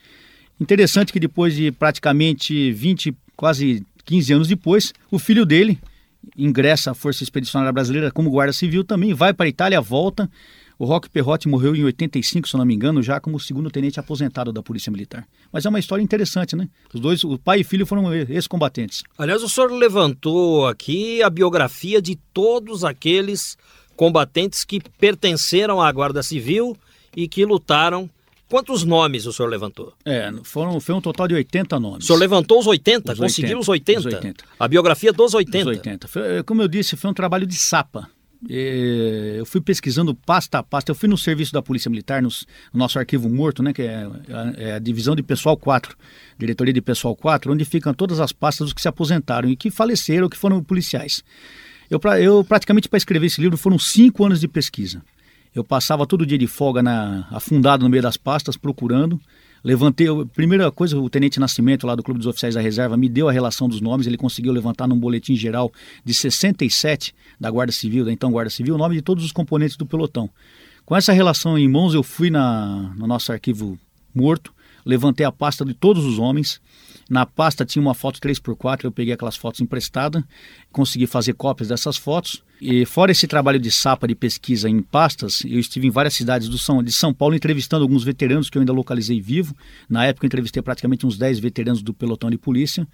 [0.60, 5.80] Interessante que depois de praticamente 20, quase 15 anos depois, o filho dele
[6.38, 10.30] ingressa à Força Expedicionária Brasileira como guarda civil também, vai para a Itália, volta.
[10.80, 14.54] O Roque Perrotti morreu em 85, se não me engano, já como segundo tenente aposentado
[14.54, 15.28] da Polícia Militar.
[15.52, 16.70] Mas é uma história interessante, né?
[16.94, 19.04] Os dois, o pai e filho foram ex-combatentes.
[19.18, 23.58] Aliás, o senhor levantou aqui a biografia de todos aqueles
[23.96, 26.78] combatentes que pertenceram à Guarda Civil
[27.16, 28.10] e que lutaram
[28.50, 29.94] Quantos nomes o senhor levantou?
[30.06, 32.06] É, foram, foi um total de 80 nomes.
[32.06, 34.00] O senhor levantou os 80, Os conseguiu 80, os 80.
[34.00, 34.46] os 80.
[34.58, 35.58] A biografia dos 80.
[35.58, 36.08] Os 80.
[36.08, 38.10] Foi, como eu disse, foi um trabalho de sapa.
[38.50, 40.92] É, Eu fui pesquisando pasta a pasta.
[40.92, 43.96] Eu fui no serviço da Polícia Militar, nos- no nosso arquivo morto, né, que é
[44.06, 45.96] a, é a divisão de pessoal 4,
[46.38, 49.72] diretoria de pessoal 4, onde ficam todas as pastas dos que se aposentaram e que
[49.72, 51.24] faleceram, que foram policiais.
[51.90, 55.02] Eu, eu praticamente para escrever esse livro foram cinco anos de pesquisa.
[55.56, 59.20] Eu passava todo dia de folga na, afundado no meio das pastas, procurando.
[59.64, 63.10] Levantei, a primeira coisa, o Tenente Nascimento, lá do Clube dos Oficiais da Reserva, me
[63.10, 64.08] deu a relação dos nomes.
[64.08, 65.72] Ele conseguiu levantar num boletim geral
[66.04, 69.76] de 67 da Guarda Civil, da então Guarda Civil, o nome de todos os componentes
[69.76, 70.30] do pelotão.
[70.86, 73.78] Com essa relação em mãos, eu fui na, no nosso arquivo
[74.16, 74.54] morto,
[74.86, 76.62] levantei a pasta de todos os homens.
[77.10, 80.22] Na pasta tinha uma foto 3x4, eu peguei aquelas fotos emprestadas,
[80.72, 82.44] consegui fazer cópias dessas fotos.
[82.60, 86.50] E fora esse trabalho de sapa de pesquisa em pastas, eu estive em várias cidades
[86.50, 89.56] do São, de São Paulo entrevistando alguns veteranos que eu ainda localizei vivo.
[89.88, 92.88] Na época entrevistei praticamente uns 10 veteranos do pelotão de polícia.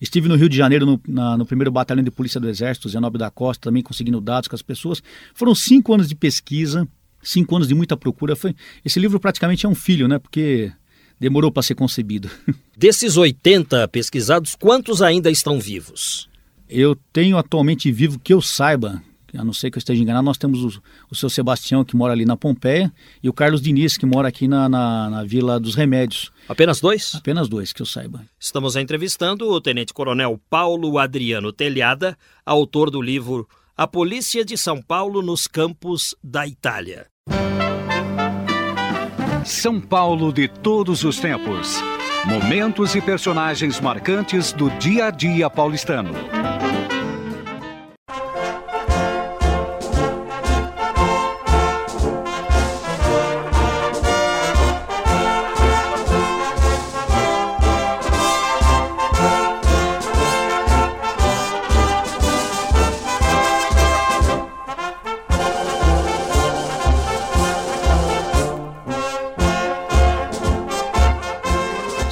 [0.00, 3.18] Estive no Rio de Janeiro, no, na- no primeiro batalhão de polícia do Exército, Zenobe
[3.18, 5.02] da Costa, também conseguindo dados com as pessoas.
[5.34, 6.88] Foram cinco anos de pesquisa,
[7.22, 8.34] cinco anos de muita procura.
[8.34, 10.18] Foi, esse livro praticamente é um filho, né?
[10.18, 10.72] Porque
[11.20, 12.30] demorou para ser concebido.
[12.76, 16.28] Desses 80 pesquisados, quantos ainda estão vivos?
[16.68, 19.02] Eu tenho atualmente vivo que eu saiba,
[19.36, 22.12] a não ser que eu esteja enganado, nós temos o, o seu Sebastião, que mora
[22.12, 25.74] ali na Pompeia, e o Carlos Diniz, que mora aqui na, na, na Vila dos
[25.74, 26.32] Remédios.
[26.48, 27.14] Apenas dois?
[27.14, 28.24] Apenas dois que eu saiba.
[28.38, 35.22] Estamos entrevistando o tenente-coronel Paulo Adriano Telhada, autor do livro A Polícia de São Paulo
[35.22, 37.06] nos Campos da Itália.
[39.44, 41.82] São Paulo de todos os tempos.
[42.26, 46.12] Momentos e personagens marcantes do dia a dia paulistano.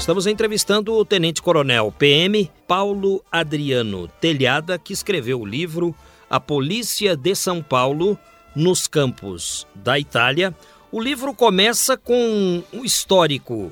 [0.09, 5.95] Estamos entrevistando o tenente-coronel PM Paulo Adriano Telhada, que escreveu o livro
[6.31, 8.19] A Polícia de São Paulo
[8.57, 10.57] nos Campos da Itália.
[10.91, 13.71] O livro começa com um histórico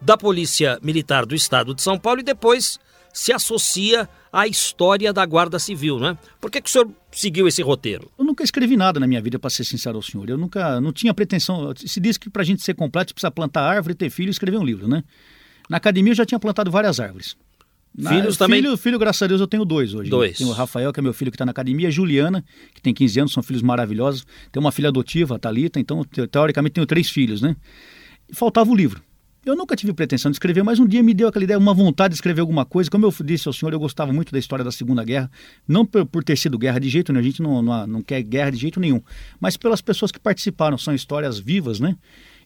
[0.00, 2.78] da Polícia Militar do Estado de São Paulo e depois
[3.12, 6.16] se associa à história da Guarda Civil, né?
[6.40, 8.08] Por que, que o senhor seguiu esse roteiro?
[8.16, 10.30] Eu nunca escrevi nada na minha vida, para ser sincero ao senhor.
[10.30, 11.74] Eu nunca, não tinha pretensão.
[11.74, 14.58] Se diz que para a gente ser completo, precisa plantar árvore, ter filho e escrever
[14.58, 15.02] um livro, né?
[15.72, 17.34] Na academia eu já tinha plantado várias árvores.
[17.96, 18.62] Na- Filhos também?
[18.62, 20.08] Filho, filho, graças a Deus, eu tenho dois hoje.
[20.10, 20.36] Dois.
[20.38, 22.80] Tenho o Rafael, que é meu filho que está na academia, e a Juliana, que
[22.80, 24.26] tem 15 anos, são filhos maravilhosos.
[24.50, 27.56] Tem uma filha adotiva, a Thalita, então, te- teoricamente, tenho três filhos, né?
[28.32, 29.02] Faltava o livro.
[29.44, 32.12] Eu nunca tive pretensão de escrever, mas um dia me deu aquela ideia, uma vontade
[32.12, 32.88] de escrever alguma coisa.
[32.88, 35.28] Como eu disse ao senhor, eu gostava muito da história da Segunda Guerra,
[35.66, 38.22] não por, por ter sido guerra de jeito nenhum, a gente não, não, não quer
[38.22, 39.02] guerra de jeito nenhum,
[39.40, 41.96] mas pelas pessoas que participaram, são histórias vivas, né?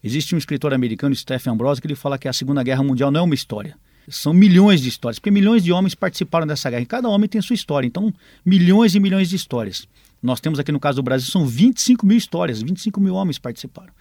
[0.02, 3.20] Existe um escritor americano, Stephen Ambrose, que ele fala que a Segunda Guerra Mundial não
[3.20, 3.76] é uma história.
[4.08, 6.82] São milhões de histórias, porque milhões de homens participaram dessa guerra.
[6.82, 7.86] E cada homem tem sua história.
[7.86, 9.88] Então, milhões e milhões de histórias.
[10.22, 13.92] Nós temos aqui no caso do Brasil, são 25 mil histórias, 25 mil homens participaram.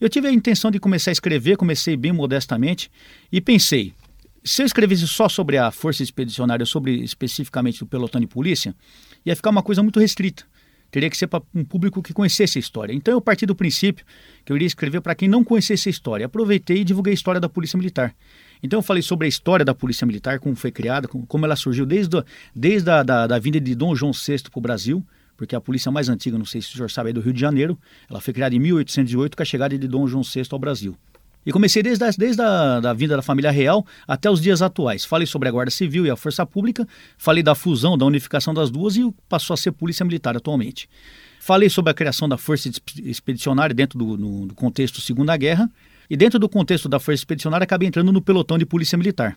[0.00, 2.90] Eu tive a intenção de começar a escrever, comecei bem modestamente
[3.30, 3.94] e pensei,
[4.44, 8.74] se eu escrevesse só sobre a força expedicionária, sobre especificamente o pelotão de polícia,
[9.24, 10.44] ia ficar uma coisa muito restrita.
[10.92, 12.92] Teria que ser para um público que conhecesse a história.
[12.92, 14.04] Então eu parti do princípio
[14.44, 16.26] que eu iria escrever para quem não conhecesse a história.
[16.26, 18.14] Aproveitei e divulguei a história da Polícia Militar.
[18.62, 21.86] Então eu falei sobre a história da Polícia Militar, como foi criada, como, ela surgiu
[21.86, 22.24] desde, a-
[22.54, 25.02] desde a da, da vinda de Dom João VI para o Brasil,
[25.34, 27.40] porque a polícia mais antiga, não sei se o senhor sabe, é do Rio de
[27.40, 27.76] Janeiro.
[28.08, 30.94] Ela foi criada em 1808 com a chegada de Dom João VI ao Brasil.
[31.44, 35.04] E comecei desde, a, desde a da vinda da família real até os dias atuais.
[35.04, 36.86] Falei sobre a Guarda Civil e a Força Pública,
[37.18, 40.88] falei da fusão, da unificação das duas e passou a ser Polícia Militar atualmente.
[41.40, 45.68] Falei sobre a criação da Força Exp- Expedicionária dentro do, no- do contexto Segunda Guerra
[46.08, 49.36] e dentro do contexto da Força Expedicionária acabei entrando no pelotão de Polícia Militar,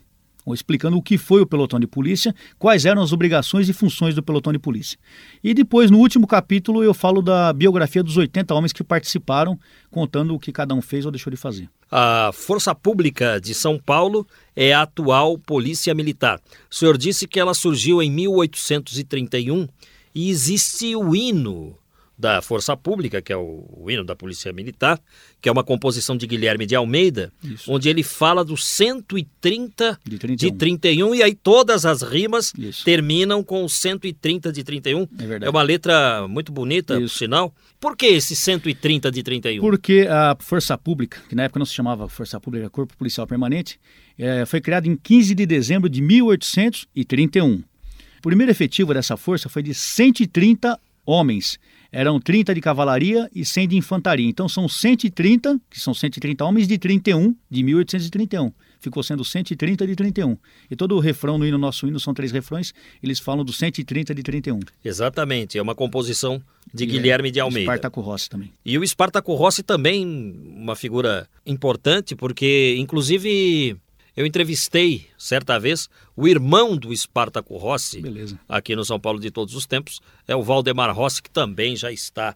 [0.54, 4.22] explicando o que foi o pelotão de polícia, quais eram as obrigações e funções do
[4.22, 5.00] pelotão de polícia.
[5.44, 10.36] E depois, no último capítulo, eu falo da biografia dos 80 homens que participaram, contando
[10.36, 11.68] o que cada um fez ou deixou de fazer.
[11.92, 16.42] A Força Pública de São Paulo é a atual Polícia Militar.
[16.70, 19.68] O senhor disse que ela surgiu em 1831
[20.14, 21.78] e existe o hino
[22.18, 25.00] da Força Pública, que é o, o, hino da Polícia Militar,
[25.42, 27.72] que é uma composição de Guilherme de Almeida, Isso.
[27.72, 30.36] onde ele fala dos 130 de 31.
[30.36, 32.86] de 31, e aí todas as rimas Isso.
[32.86, 35.02] terminam com o 130 de 31.
[35.02, 35.46] É, verdade.
[35.46, 37.02] é uma letra muito bonita, Isso.
[37.02, 37.56] por sinal.
[37.80, 39.62] Por que esse 130 de 31?
[39.62, 43.78] Porque a Força Pública, que na época não se chamava Força Pública, Corpo Policial Permanente,
[44.18, 47.56] é, foi criada em 15 de dezembro de 1831.
[47.56, 51.60] O primeiro efetivo dessa força foi de 130 homens
[51.96, 54.28] eram 30 de cavalaria e 100 de infantaria.
[54.28, 58.52] Então são 130, que são 130 homens de 31, de 1831.
[58.82, 60.38] Ficou sendo 130 de 31.
[60.70, 64.14] E todo o refrão no hino, nosso hino, são três refrões, eles falam do 130
[64.14, 64.60] de 31.
[64.84, 67.62] Exatamente, é uma composição de e Guilherme é, de Almeida.
[67.62, 68.52] Espartaco Rossi também.
[68.66, 70.06] E o Espartaco Rossi também,
[70.54, 73.78] uma figura importante, porque inclusive
[74.16, 78.40] eu entrevistei, certa vez, o irmão do Espartaco Rossi, Beleza.
[78.48, 81.92] aqui no São Paulo de todos os tempos, é o Valdemar Rossi, que também já
[81.92, 82.36] está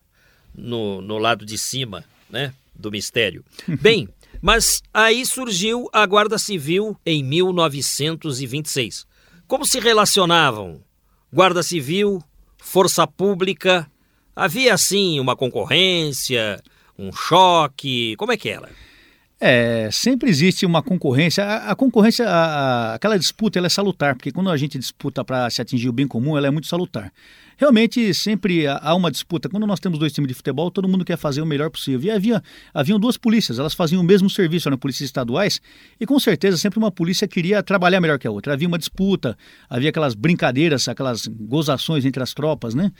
[0.53, 3.45] no, no lado de cima né, do mistério.
[3.79, 4.09] Bem,
[4.41, 9.07] mas aí surgiu a Guarda Civil em 1926.
[9.47, 10.81] Como se relacionavam
[11.31, 12.21] Guarda Civil,
[12.57, 13.89] Força Pública?
[14.35, 16.61] Havia, assim, uma concorrência,
[16.97, 18.15] um choque?
[18.17, 18.69] Como é que era?
[19.41, 21.45] É, sempre existe uma concorrência.
[21.45, 22.45] A, a concorrência, a,
[22.91, 25.93] a, aquela disputa, ela é salutar, porque quando a gente disputa para se atingir o
[25.93, 27.11] bem comum, ela é muito salutar.
[27.55, 29.49] Realmente, sempre há uma disputa.
[29.49, 32.07] Quando nós temos dois times de futebol, todo mundo quer fazer o melhor possível.
[32.07, 32.41] E havia
[32.73, 35.61] haviam duas polícias, elas faziam o mesmo serviço, eram polícias estaduais,
[35.99, 38.53] e com certeza sempre uma polícia queria trabalhar melhor que a outra.
[38.53, 39.37] Havia uma disputa,
[39.69, 42.93] havia aquelas brincadeiras, aquelas gozações entre as tropas, né?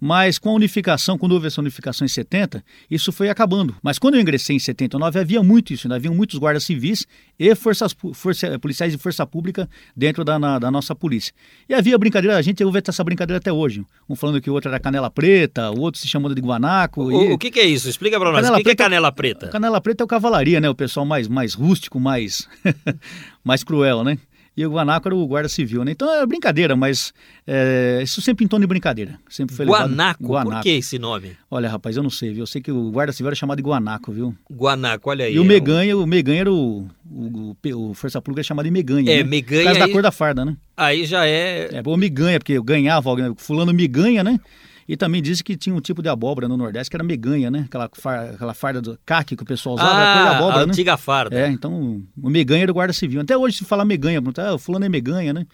[0.00, 3.74] Mas com a unificação, quando houve essa unificação em 70, isso foi acabando.
[3.82, 7.06] Mas quando eu ingressei em 79, havia muito isso, ainda haviam muitos guardas civis
[7.38, 11.32] e forças, força, policiais de força pública dentro da, na, da nossa polícia.
[11.68, 13.84] E havia brincadeira, a gente ouve essa brincadeira até hoje.
[14.08, 17.04] Um falando que o outro era canela preta, o outro se chamando de guanaco.
[17.04, 17.32] O, e...
[17.32, 17.88] o que, que, é isso?
[17.88, 18.40] Explica para nós.
[18.40, 19.48] Canela o que, preta, que é canela preta?
[19.48, 20.68] Canela preta é o cavalaria, né?
[20.68, 22.46] O pessoal mais, mais rústico, mais,
[23.42, 24.18] mais cruel, né?
[24.56, 25.92] E o Guanaco era o guarda civil, né?
[25.92, 27.12] Então é brincadeira, mas
[27.46, 29.18] é, isso sempre em tom de brincadeira.
[29.28, 30.24] Sempre foi Guanaco?
[30.24, 30.50] Guanaco.
[30.52, 31.36] Por que esse nome?
[31.50, 32.44] Olha, rapaz, eu não sei, viu?
[32.44, 34.34] Eu sei que o guarda civil era chamado de Guanaco, viu?
[34.50, 35.34] Guanaco, olha aí.
[35.34, 38.64] E o é Meganha, o Meganha era o, o, o, o Força Pública era chamado
[38.64, 39.12] de Meganha.
[39.12, 39.24] É, né?
[39.24, 39.62] Meganha.
[39.62, 40.56] Por causa aí, da cor da farda, né?
[40.74, 41.68] Aí já é.
[41.72, 44.40] É, bom, me ganha, porque eu ganhava, fulano me ganha, né?
[44.88, 47.64] E também disse que tinha um tipo de abóbora no Nordeste que era meganha, né?
[47.66, 50.62] Aquela, far, aquela farda do caque que o pessoal usava, ah, a cor da abóbora,
[50.62, 50.72] a né?
[50.72, 51.36] antiga farda.
[51.36, 53.20] É, então o meganha era o guarda civil.
[53.20, 55.46] Até hoje se fala meganha, ah, o fulano é meganha, né?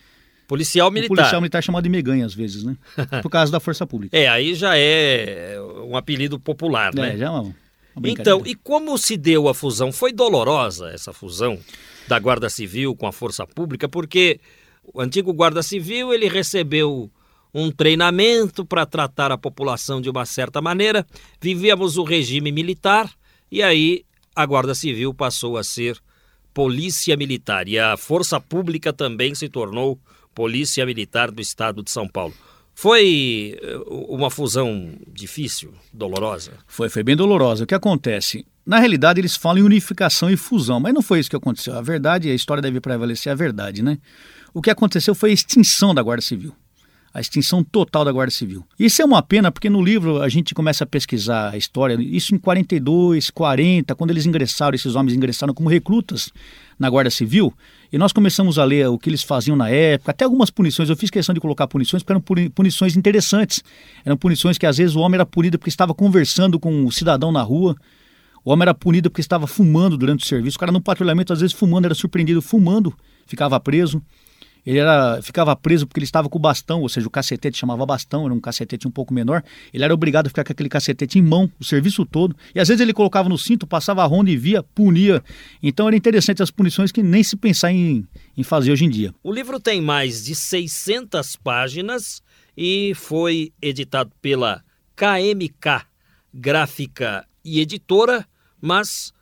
[0.47, 1.15] Policial militar.
[1.15, 2.77] O policial militar é chamado de meganha às vezes, né?
[3.23, 4.17] Por causa da força pública.
[4.17, 7.15] É, aí já é um apelido popular, né?
[7.15, 7.43] É, já é uma,
[7.97, 9.91] uma Então, e como se deu a fusão?
[9.91, 11.59] Foi dolorosa essa fusão
[12.07, 14.41] da Guarda Civil com a Força Pública, porque
[14.93, 17.11] o antigo Guarda Civil ele recebeu
[17.55, 21.07] um treinamento para tratar a população de uma certa maneira.
[21.41, 23.11] Vivíamos o regime militar
[23.51, 25.99] e aí a Guarda Civil passou a ser
[26.55, 29.99] Polícia Militar e a Força Pública também se tornou
[30.35, 32.35] Polícia Militar do Estado de São Paulo.
[32.75, 33.77] Foi eh,
[34.09, 36.53] uma fusão difícil, dolorosa?
[36.67, 37.65] Foi, foi bem dolorosa.
[37.65, 38.47] O que acontece?
[38.65, 41.77] Na realidade, eles falam em unificação e fusão, mas não foi isso que aconteceu.
[41.77, 43.99] A verdade, a história deve prevalecer a verdade, né?
[44.55, 46.55] O que aconteceu foi a extinção da Guarda Civil
[47.13, 48.65] a extinção total da Guarda Civil.
[48.79, 52.35] Isso é uma pena porque no livro a gente começa a pesquisar a história, isso
[52.35, 56.33] em 42, 40, quando eles ingressaram, esses homens ingressaram como recrutas
[56.79, 57.53] na Guarda Civil,
[57.93, 60.97] e nós começamos a ler o que eles faziam na época, até algumas punições, eu
[60.97, 63.63] fiz questão de colocar punições porque eram punições interessantes.
[64.05, 67.31] Eram punições que às vezes o homem era punido porque estava conversando com o cidadão
[67.31, 67.77] na rua,
[68.45, 71.41] o homem era punido porque estava fumando durante o serviço, o cara no patrulhamento às
[71.41, 72.95] vezes fumando, era surpreendido fumando,
[73.27, 74.03] ficava preso.
[74.65, 77.85] Ele era, ficava preso porque ele estava com o bastão, ou seja, o cacetete chamava
[77.85, 79.43] bastão, era um cacetete um pouco menor.
[79.75, 82.37] Ele era obrigado a ficar com aquele cacetete em mão o serviço todo.
[82.55, 85.23] E às vezes ele colocava no cinto, passava a ronda e via, punia.
[85.63, 89.13] Então era interessante as punições que nem se pensar em, em fazer hoje em dia.
[89.23, 92.23] O livro tem mais de 600 páginas
[92.57, 94.63] e foi editado pela
[94.95, 95.87] KMK
[96.33, 98.27] Gráfica e Editora,
[98.61, 99.13] mas,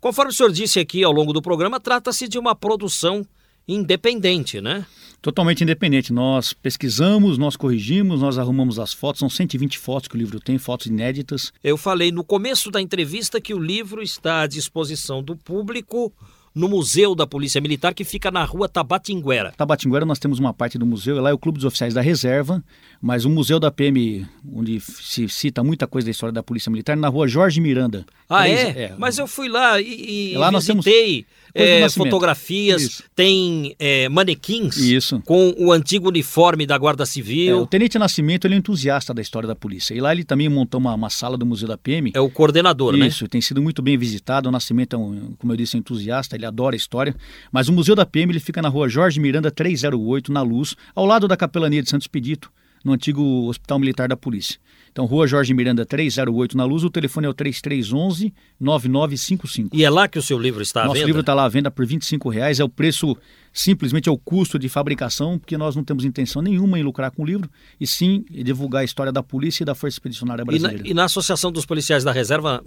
[0.00, 3.26] conforme o senhor disse aqui ao longo do programa, trata-se de uma produção
[3.66, 4.86] independente, né?
[5.20, 6.12] Totalmente independente.
[6.12, 9.20] Nós pesquisamos, nós corrigimos, nós arrumamos as fotos.
[9.20, 11.52] São 120 fotos que o livro tem, fotos inéditas.
[11.62, 16.12] Eu falei no começo da entrevista que o livro está à disposição do público
[16.54, 19.52] no Museu da Polícia Militar, que fica na rua Tabatinguera.
[19.56, 22.62] Tabatinguera, nós temos uma parte do museu, lá é o Clube dos Oficiais da Reserva,
[23.02, 26.96] mas o Museu da PM, onde se cita muita coisa da história da Polícia Militar,
[26.96, 28.06] na rua Jorge Miranda.
[28.28, 28.84] Ah, é?
[28.84, 28.94] é?
[28.96, 31.26] Mas eu fui lá e, e lá visitei.
[31.54, 35.20] É, fotografias, tem é, manequins Isso.
[35.24, 37.58] com o antigo uniforme da Guarda Civil.
[37.58, 39.94] É, o Tenente Nascimento ele é entusiasta da história da polícia.
[39.94, 42.10] E lá ele também montou uma, uma sala do Museu da PM.
[42.14, 43.06] É o coordenador, né?
[43.06, 44.48] Isso, tem sido muito bem visitado.
[44.48, 47.14] O Nascimento é, um, como eu disse, um entusiasta, ele adora a história.
[47.52, 51.06] Mas o Museu da PM ele fica na rua Jorge Miranda 308, na Luz, ao
[51.06, 52.50] lado da Capelania de Santos Pedito,
[52.84, 54.58] no antigo Hospital Militar da Polícia.
[54.92, 59.76] Então, Rua Jorge Miranda 308 na Luz, o telefone é o 3311 9955.
[59.76, 61.06] E é lá que o seu livro está à Nosso venda?
[61.06, 63.16] livro está lá à venda por 25 reais, é o preço,
[63.52, 67.22] simplesmente é o custo de fabricação, porque nós não temos intenção nenhuma em lucrar com
[67.22, 70.46] o livro, e sim divulgar a história da polícia e da Força Expedicionária E na,
[70.46, 70.88] Brasileira.
[70.88, 72.62] e na Associação dos Policiais da Reserva?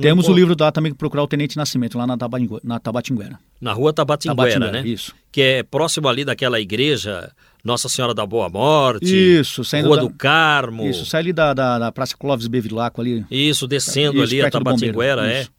[0.00, 2.16] Temos o livro lá também que procurar o Tenente Nascimento, lá na
[2.78, 3.40] Tabatinguera.
[3.60, 4.88] Na rua Tabatinguera, Tabatinguera, né?
[4.88, 5.14] isso.
[5.32, 7.32] Que é próximo ali daquela igreja
[7.66, 9.04] Nossa Senhora da Boa Morte.
[9.04, 10.86] Isso, saindo Rua da- do Carmo.
[10.86, 13.24] Isso, sai ali da, da, da Praça Clóvis Bevilacqua ali.
[13.30, 15.42] Isso, descendo Isso, ali a Bombeiro, Tabatinguera, é.
[15.42, 15.50] isso.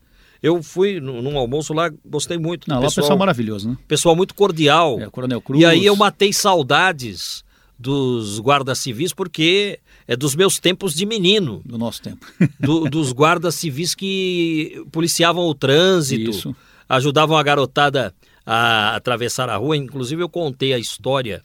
[0.42, 2.70] Eu fui num almoço lá, gostei muito.
[2.70, 3.78] Não, lá o pessoal maravilhoso, né?
[3.88, 5.00] pessoal muito cordial.
[5.02, 5.60] É, o Coronel Cruz.
[5.62, 7.44] E aí eu matei saudades
[7.80, 11.62] dos guardas civis, porque é dos meus tempos de menino.
[11.66, 12.26] Do nosso tempo.
[12.60, 16.56] do- dos guardas civis que policiavam o trânsito, Isso.
[16.88, 18.14] ajudavam a garotada
[18.46, 19.76] a atravessar a rua.
[19.76, 21.44] Inclusive, eu contei a história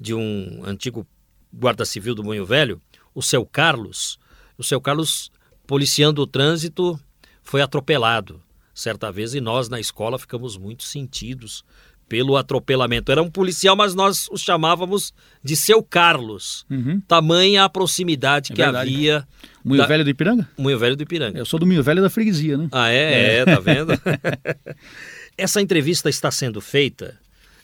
[0.00, 1.06] de um antigo
[1.52, 2.80] guarda civil do Moinho Velho,
[3.14, 4.18] o seu Carlos.
[4.58, 5.30] O seu Carlos,
[5.66, 6.98] policiando o trânsito,
[7.42, 8.40] foi atropelado
[8.74, 11.64] certa vez e nós na escola ficamos muito sentidos
[12.08, 13.10] pelo atropelamento.
[13.10, 16.66] Era um policial, mas nós o chamávamos de seu Carlos.
[16.70, 17.00] Uhum.
[17.08, 18.92] Tamanha a proximidade É que verdade.
[18.94, 19.26] havia.
[19.64, 20.48] Moinho Da- Velho do Ipiranga?
[20.58, 21.38] Moinho Velho do Ipiranga.
[21.38, 22.68] Eu sou do Moinho Velho da freguesia, né?
[22.72, 23.36] Ah, é?
[23.38, 23.92] É, tá vendo?
[25.36, 27.18] Essa entrevista está sendo feita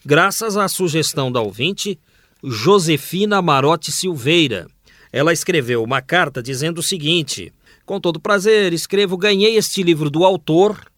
[0.04, 1.98] graças à sugestão da ouvinte
[2.42, 4.66] Josefina Marotti Silveira.
[5.12, 7.52] Ela escreveu uma carta dizendo o seguinte:
[7.84, 10.90] Com todo prazer, escrevo, ganhei este livro do autor,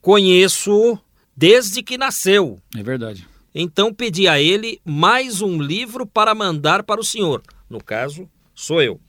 [0.00, 0.98] conheço
[1.36, 2.58] desde que nasceu.
[2.76, 3.26] É verdade.
[3.54, 7.42] Então pedi a ele mais um livro para mandar para o senhor.
[7.68, 9.00] No caso, sou eu.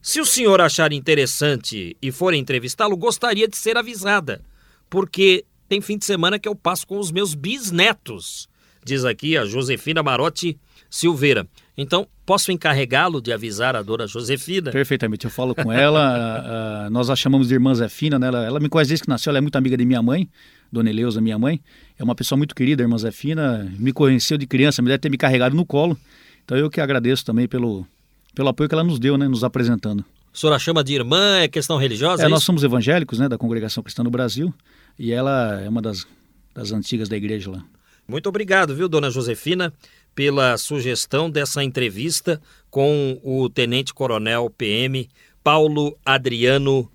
[0.00, 4.40] Se o senhor achar interessante e for entrevistá-lo, gostaria de ser avisada,
[4.88, 8.48] porque tem fim de semana que eu passo com os meus bisnetos,
[8.84, 10.56] diz aqui a Josefina Marotti
[10.90, 11.46] Silveira.
[11.76, 14.70] Então, posso encarregá-lo de avisar a dona Josefina?
[14.70, 15.24] Perfeitamente.
[15.26, 16.86] Eu falo com ela.
[16.86, 18.28] a- nós a chamamos de irmã Zefina, né?
[18.28, 19.30] Ela, ela me conhece desde que nasceu.
[19.30, 20.28] Ela é muito amiga de minha mãe,
[20.72, 21.60] Dona Eleusa, minha mãe.
[21.98, 23.70] É uma pessoa muito querida, a irmã Zefina.
[23.78, 25.98] Me conheceu de criança, me deve ter me carregado no colo.
[26.44, 27.86] Então eu que agradeço também pelo,
[28.34, 29.28] pelo apoio que ela nos deu, né?
[29.28, 30.04] Nos apresentando.
[30.32, 32.22] A senhora chama de irmã, é questão religiosa?
[32.22, 33.28] É, é nós somos evangélicos, né?
[33.28, 34.52] Da Congregação Cristã no Brasil.
[34.98, 36.06] E ela é uma das,
[36.54, 37.64] das antigas da igreja lá.
[38.08, 39.72] Muito obrigado, viu, dona Josefina,
[40.16, 42.40] pela sugestão dessa entrevista
[42.70, 45.08] com o Tenente Coronel PM
[45.44, 46.90] Paulo Adriano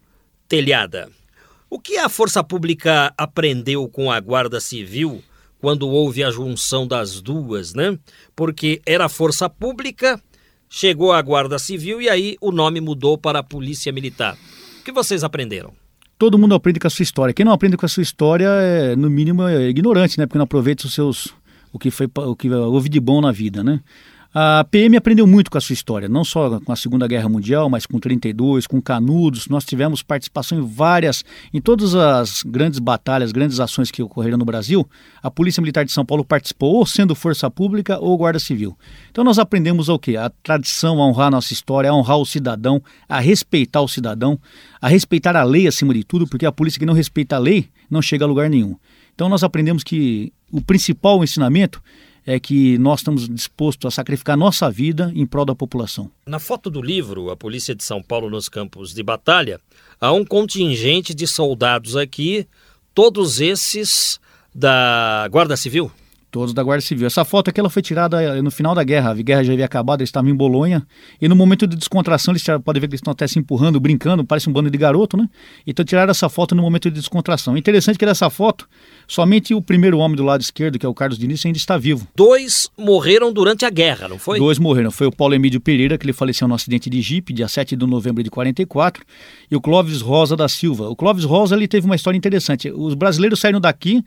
[0.50, 1.08] Telhada.
[1.70, 5.24] O que a Força Pública aprendeu com a Guarda Civil
[5.60, 7.98] quando houve a junção das duas, né?
[8.36, 10.20] Porque era Força Pública,
[10.68, 14.36] chegou a Guarda Civil e aí o nome mudou para Polícia Militar.
[14.80, 15.74] O que vocês aprenderam?
[16.18, 17.34] todo mundo aprende com a sua história.
[17.34, 20.28] Quem não aprende com a sua história é, no mínimo, é ignorante, né?
[20.28, 21.34] Porque não aproveita os seus
[21.72, 23.82] o que foi o que houve de bom na vida, né?
[24.34, 27.70] A PM aprendeu muito com a sua história, não só com a Segunda Guerra Mundial,
[27.70, 29.50] mas com 32, com Canudos.
[29.50, 31.22] Nós tivemos participação em várias,
[31.54, 34.88] em todas as grandes batalhas, grandes ações que ocorreram no Brasil.
[35.22, 38.78] A Polícia Militar de São Paulo participou, ou sendo Força Pública ou Guarda Civil.
[39.12, 40.16] Então nós aprendemos o quê?
[40.16, 44.40] A tradição, a honrar a nossa história, a honrar o cidadão, a respeitar o cidadão,
[44.82, 47.68] a respeitar a lei acima de tudo, porque a polícia que não respeita a lei
[47.90, 48.78] não chega a lugar nenhum.
[49.14, 51.82] Então nós aprendemos que o principal ensinamento
[52.26, 56.12] é que nós estamos dispostos a sacrificar nossa vida em prol da população.
[56.26, 59.60] Na foto do livro, A Polícia de São Paulo nos Campos de Batalha,
[60.00, 62.48] há um contingente de soldados aqui,
[62.94, 64.20] todos esses
[64.54, 65.92] da Guarda Civil.
[66.32, 67.06] Todos da Guarda Civil.
[67.06, 69.12] Essa foto aqui ela foi tirada eh, no final da guerra.
[69.12, 70.82] A guerra já havia acabado, eles estavam em Bolonha.
[71.22, 74.24] E no momento de descontração, eles podem ver que eles estão até se empurrando, brincando,
[74.24, 75.28] parece um bando de garoto, né?
[75.68, 77.58] Então tiraram essa foto no momento de descontração.
[77.58, 78.66] Interessante que nessa foto,
[79.06, 82.08] somente o primeiro homem do lado esquerdo, que é o Carlos Diniz, ainda está vivo.
[82.16, 84.40] Dois morreram durante a guerra, não foi?
[84.40, 84.90] Dois morreram.
[84.90, 87.86] Foi o Paulo Emílio Pereira, que ele faleceu no acidente de Jeep, dia 7 de
[87.86, 89.04] novembro de 44,
[89.50, 90.88] e o Clóvis Rosa da Silva.
[90.88, 92.72] O Clóvis Rosa ele teve uma história interessante.
[92.72, 94.02] Os brasileiros saíram daqui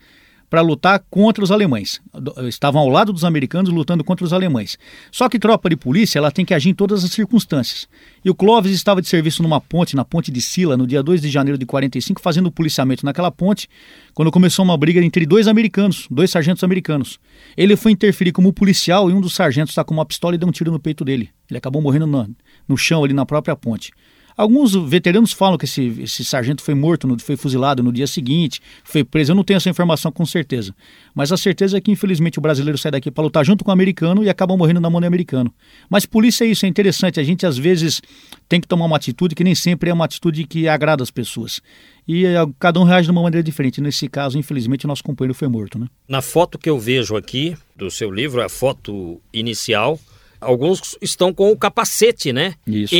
[0.49, 2.01] para lutar contra os alemães.
[2.47, 4.77] Estavam ao lado dos americanos lutando contra os alemães.
[5.11, 7.87] Só que tropa de polícia ela tem que agir em todas as circunstâncias.
[8.23, 11.21] E o Clóvis estava de serviço numa ponte, na ponte de Sila, no dia 2
[11.21, 13.67] de janeiro de 45, fazendo policiamento naquela ponte,
[14.13, 17.19] quando começou uma briga entre dois americanos, dois sargentos americanos.
[17.57, 20.47] Ele foi interferir como policial e um dos sargentos está com uma pistola e deu
[20.47, 21.29] um tiro no peito dele.
[21.49, 22.35] Ele acabou morrendo no,
[22.67, 23.91] no chão ali na própria ponte.
[24.37, 28.61] Alguns veteranos falam que esse, esse sargento foi morto, no, foi fuzilado no dia seguinte,
[28.83, 29.31] foi preso.
[29.31, 30.75] Eu não tenho essa informação com certeza.
[31.13, 33.73] Mas a certeza é que, infelizmente, o brasileiro sai daqui para lutar junto com o
[33.73, 35.53] americano e acaba morrendo na mão do americano.
[35.89, 37.19] Mas polícia é isso, é interessante.
[37.19, 38.01] A gente, às vezes,
[38.49, 41.61] tem que tomar uma atitude que nem sempre é uma atitude que agrada as pessoas.
[42.05, 43.79] E eh, cada um reage de uma maneira diferente.
[43.79, 45.79] Nesse caso, infelizmente, o nosso companheiro foi morto.
[45.79, 45.87] Né?
[46.07, 49.97] Na foto que eu vejo aqui do seu livro, a foto inicial,
[50.41, 52.55] alguns estão com o capacete, né?
[52.67, 52.93] Isso.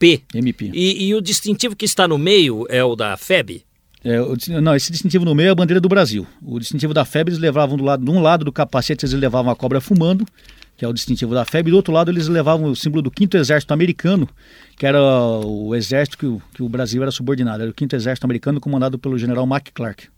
[0.00, 0.22] MP.
[0.34, 0.70] MP.
[0.72, 3.64] E, e o distintivo que está no meio é o da FEB?
[4.04, 6.26] É, o, não, esse distintivo no meio é a bandeira do Brasil.
[6.42, 9.50] O distintivo da FEB eles levavam do lado, de um lado do capacete eles levavam
[9.50, 10.24] a cobra fumando,
[10.76, 13.10] que é o distintivo da FEB, e do outro lado eles levavam o símbolo do
[13.10, 14.28] Quinto Exército Americano,
[14.76, 18.24] que era o exército que o, que o Brasil era subordinado, era o Quinto Exército
[18.24, 20.08] Americano comandado pelo general Mac Clark.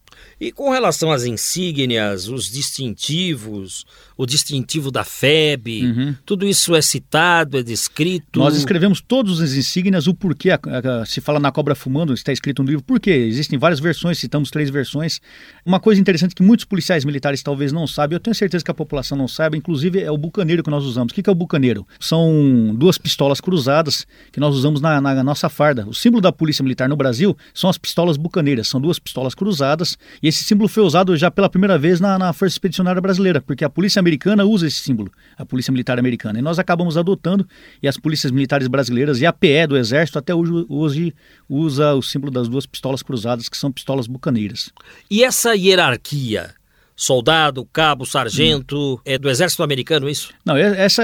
[0.41, 3.85] E com relação às insígnias, os distintivos,
[4.17, 6.15] o distintivo da FEB, Uhum.
[6.25, 8.39] tudo isso é citado, é descrito?
[8.41, 10.59] Nós escrevemos todos as insígnias, o porquê, a-
[11.03, 13.11] a- se fala na cobra fumando, está escrito no livro, por quê?
[13.11, 15.21] Existem várias versões, citamos três versões.
[15.65, 18.75] Uma coisa interessante que muitos policiais militares talvez não sabem, eu tenho certeza que a
[18.75, 21.13] população não sabe, inclusive é o bucaneiro que nós usamos.
[21.13, 21.87] O que que é o bucaneiro?
[21.99, 25.87] São duas pistolas cruzadas que nós usamos na, na nossa farda.
[25.87, 29.97] O símbolo da polícia militar no Brasil são as pistolas bucaneiras, são duas pistolas cruzadas,
[30.23, 33.65] e esse símbolo foi usado já pela primeira vez na, na Força Expedicionária Brasileira, porque
[33.65, 37.47] a polícia americana usa esse símbolo, a polícia militar americana, e nós acabamos adotando,
[37.83, 41.15] e as polícias militares brasileiras e a PE do Exército até hoje, hoje
[41.49, 44.71] usa o símbolo das duas pistolas cruzadas, que são pistolas bucaneiras.
[45.11, 46.51] E essa hierarquia?
[46.97, 48.99] Soldado, cabo, sargento, Hum.
[49.07, 50.35] é do exército americano isso?
[50.45, 51.03] Não, essa,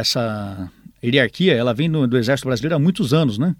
[0.00, 0.68] essa
[1.02, 3.54] hierarquia, ela vem do, do Exército Brasileiro há muitos anos, né?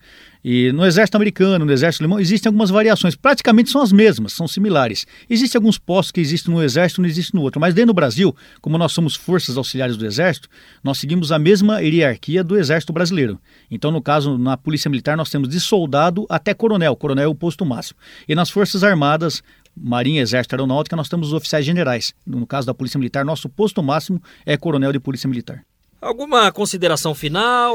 [0.45, 3.17] E no Exército Americano, no Exército Alemão, existem algumas variações.
[3.17, 5.07] Praticamente são as mesmas, são similares.
[5.29, 7.61] Existem alguns postos que existem no Exército e não existem no outro.
[7.61, 10.49] Mas dentro do Brasil, como nós somos forças auxiliares do Exército,
[10.83, 13.39] nós seguimos a mesma hierarquia do Exército Brasileiro.
[13.71, 16.95] Então, no caso, na Polícia Militar, nós temos de soldado até coronel.
[16.97, 17.99] Coronel é o posto máximo.
[18.29, 19.43] E nas Forças Armadas,
[19.77, 22.15] Marinha, Exército, Aeronáutica, nós temos os oficiais generais.
[22.27, 25.65] No caso da Polícia Militar, nosso posto máximo é coronel de Polícia Militar.
[26.01, 27.75] Alguma consideração final?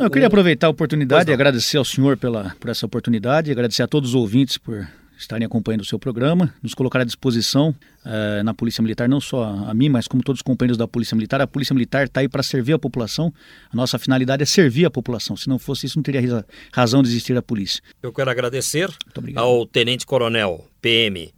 [0.00, 1.32] Eu queria aproveitar a oportunidade não.
[1.32, 4.86] e agradecer ao senhor pela, por essa oportunidade, agradecer a todos os ouvintes por
[5.18, 9.44] estarem acompanhando o seu programa, nos colocar à disposição eh, na Polícia Militar, não só
[9.44, 11.40] a, mim, mas como todos os companheiros da Polícia Militar.
[11.40, 13.32] A Polícia Militar está aí para servir a população,
[13.72, 15.36] a nossa finalidade é servir a população.
[15.36, 17.82] Se não fosse isso, não teria razão de existir a polícia.
[18.02, 18.90] Eu quero agradecer
[19.34, 21.32] ao Tenente Coronel PM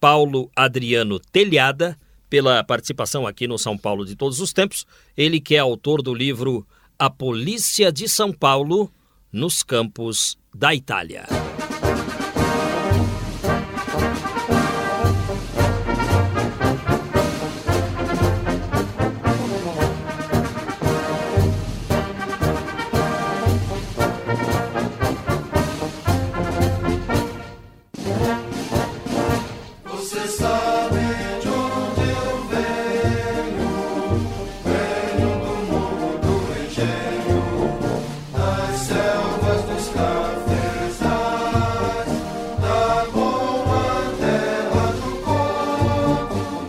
[0.00, 1.96] Paulo Adriano Telhada
[2.30, 4.86] pela participação aqui no São Paulo de Todos os Tempos.
[5.16, 6.64] Ele que é autor do livro
[6.96, 8.90] A Polícia de São Paulo
[9.32, 11.26] nos Campos da Itália.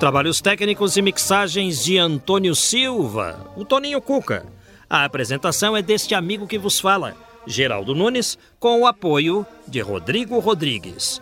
[0.01, 4.47] Trabalhos técnicos e mixagens de Antônio Silva, o Toninho Cuca.
[4.89, 10.39] A apresentação é deste amigo que vos fala, Geraldo Nunes, com o apoio de Rodrigo
[10.39, 11.21] Rodrigues.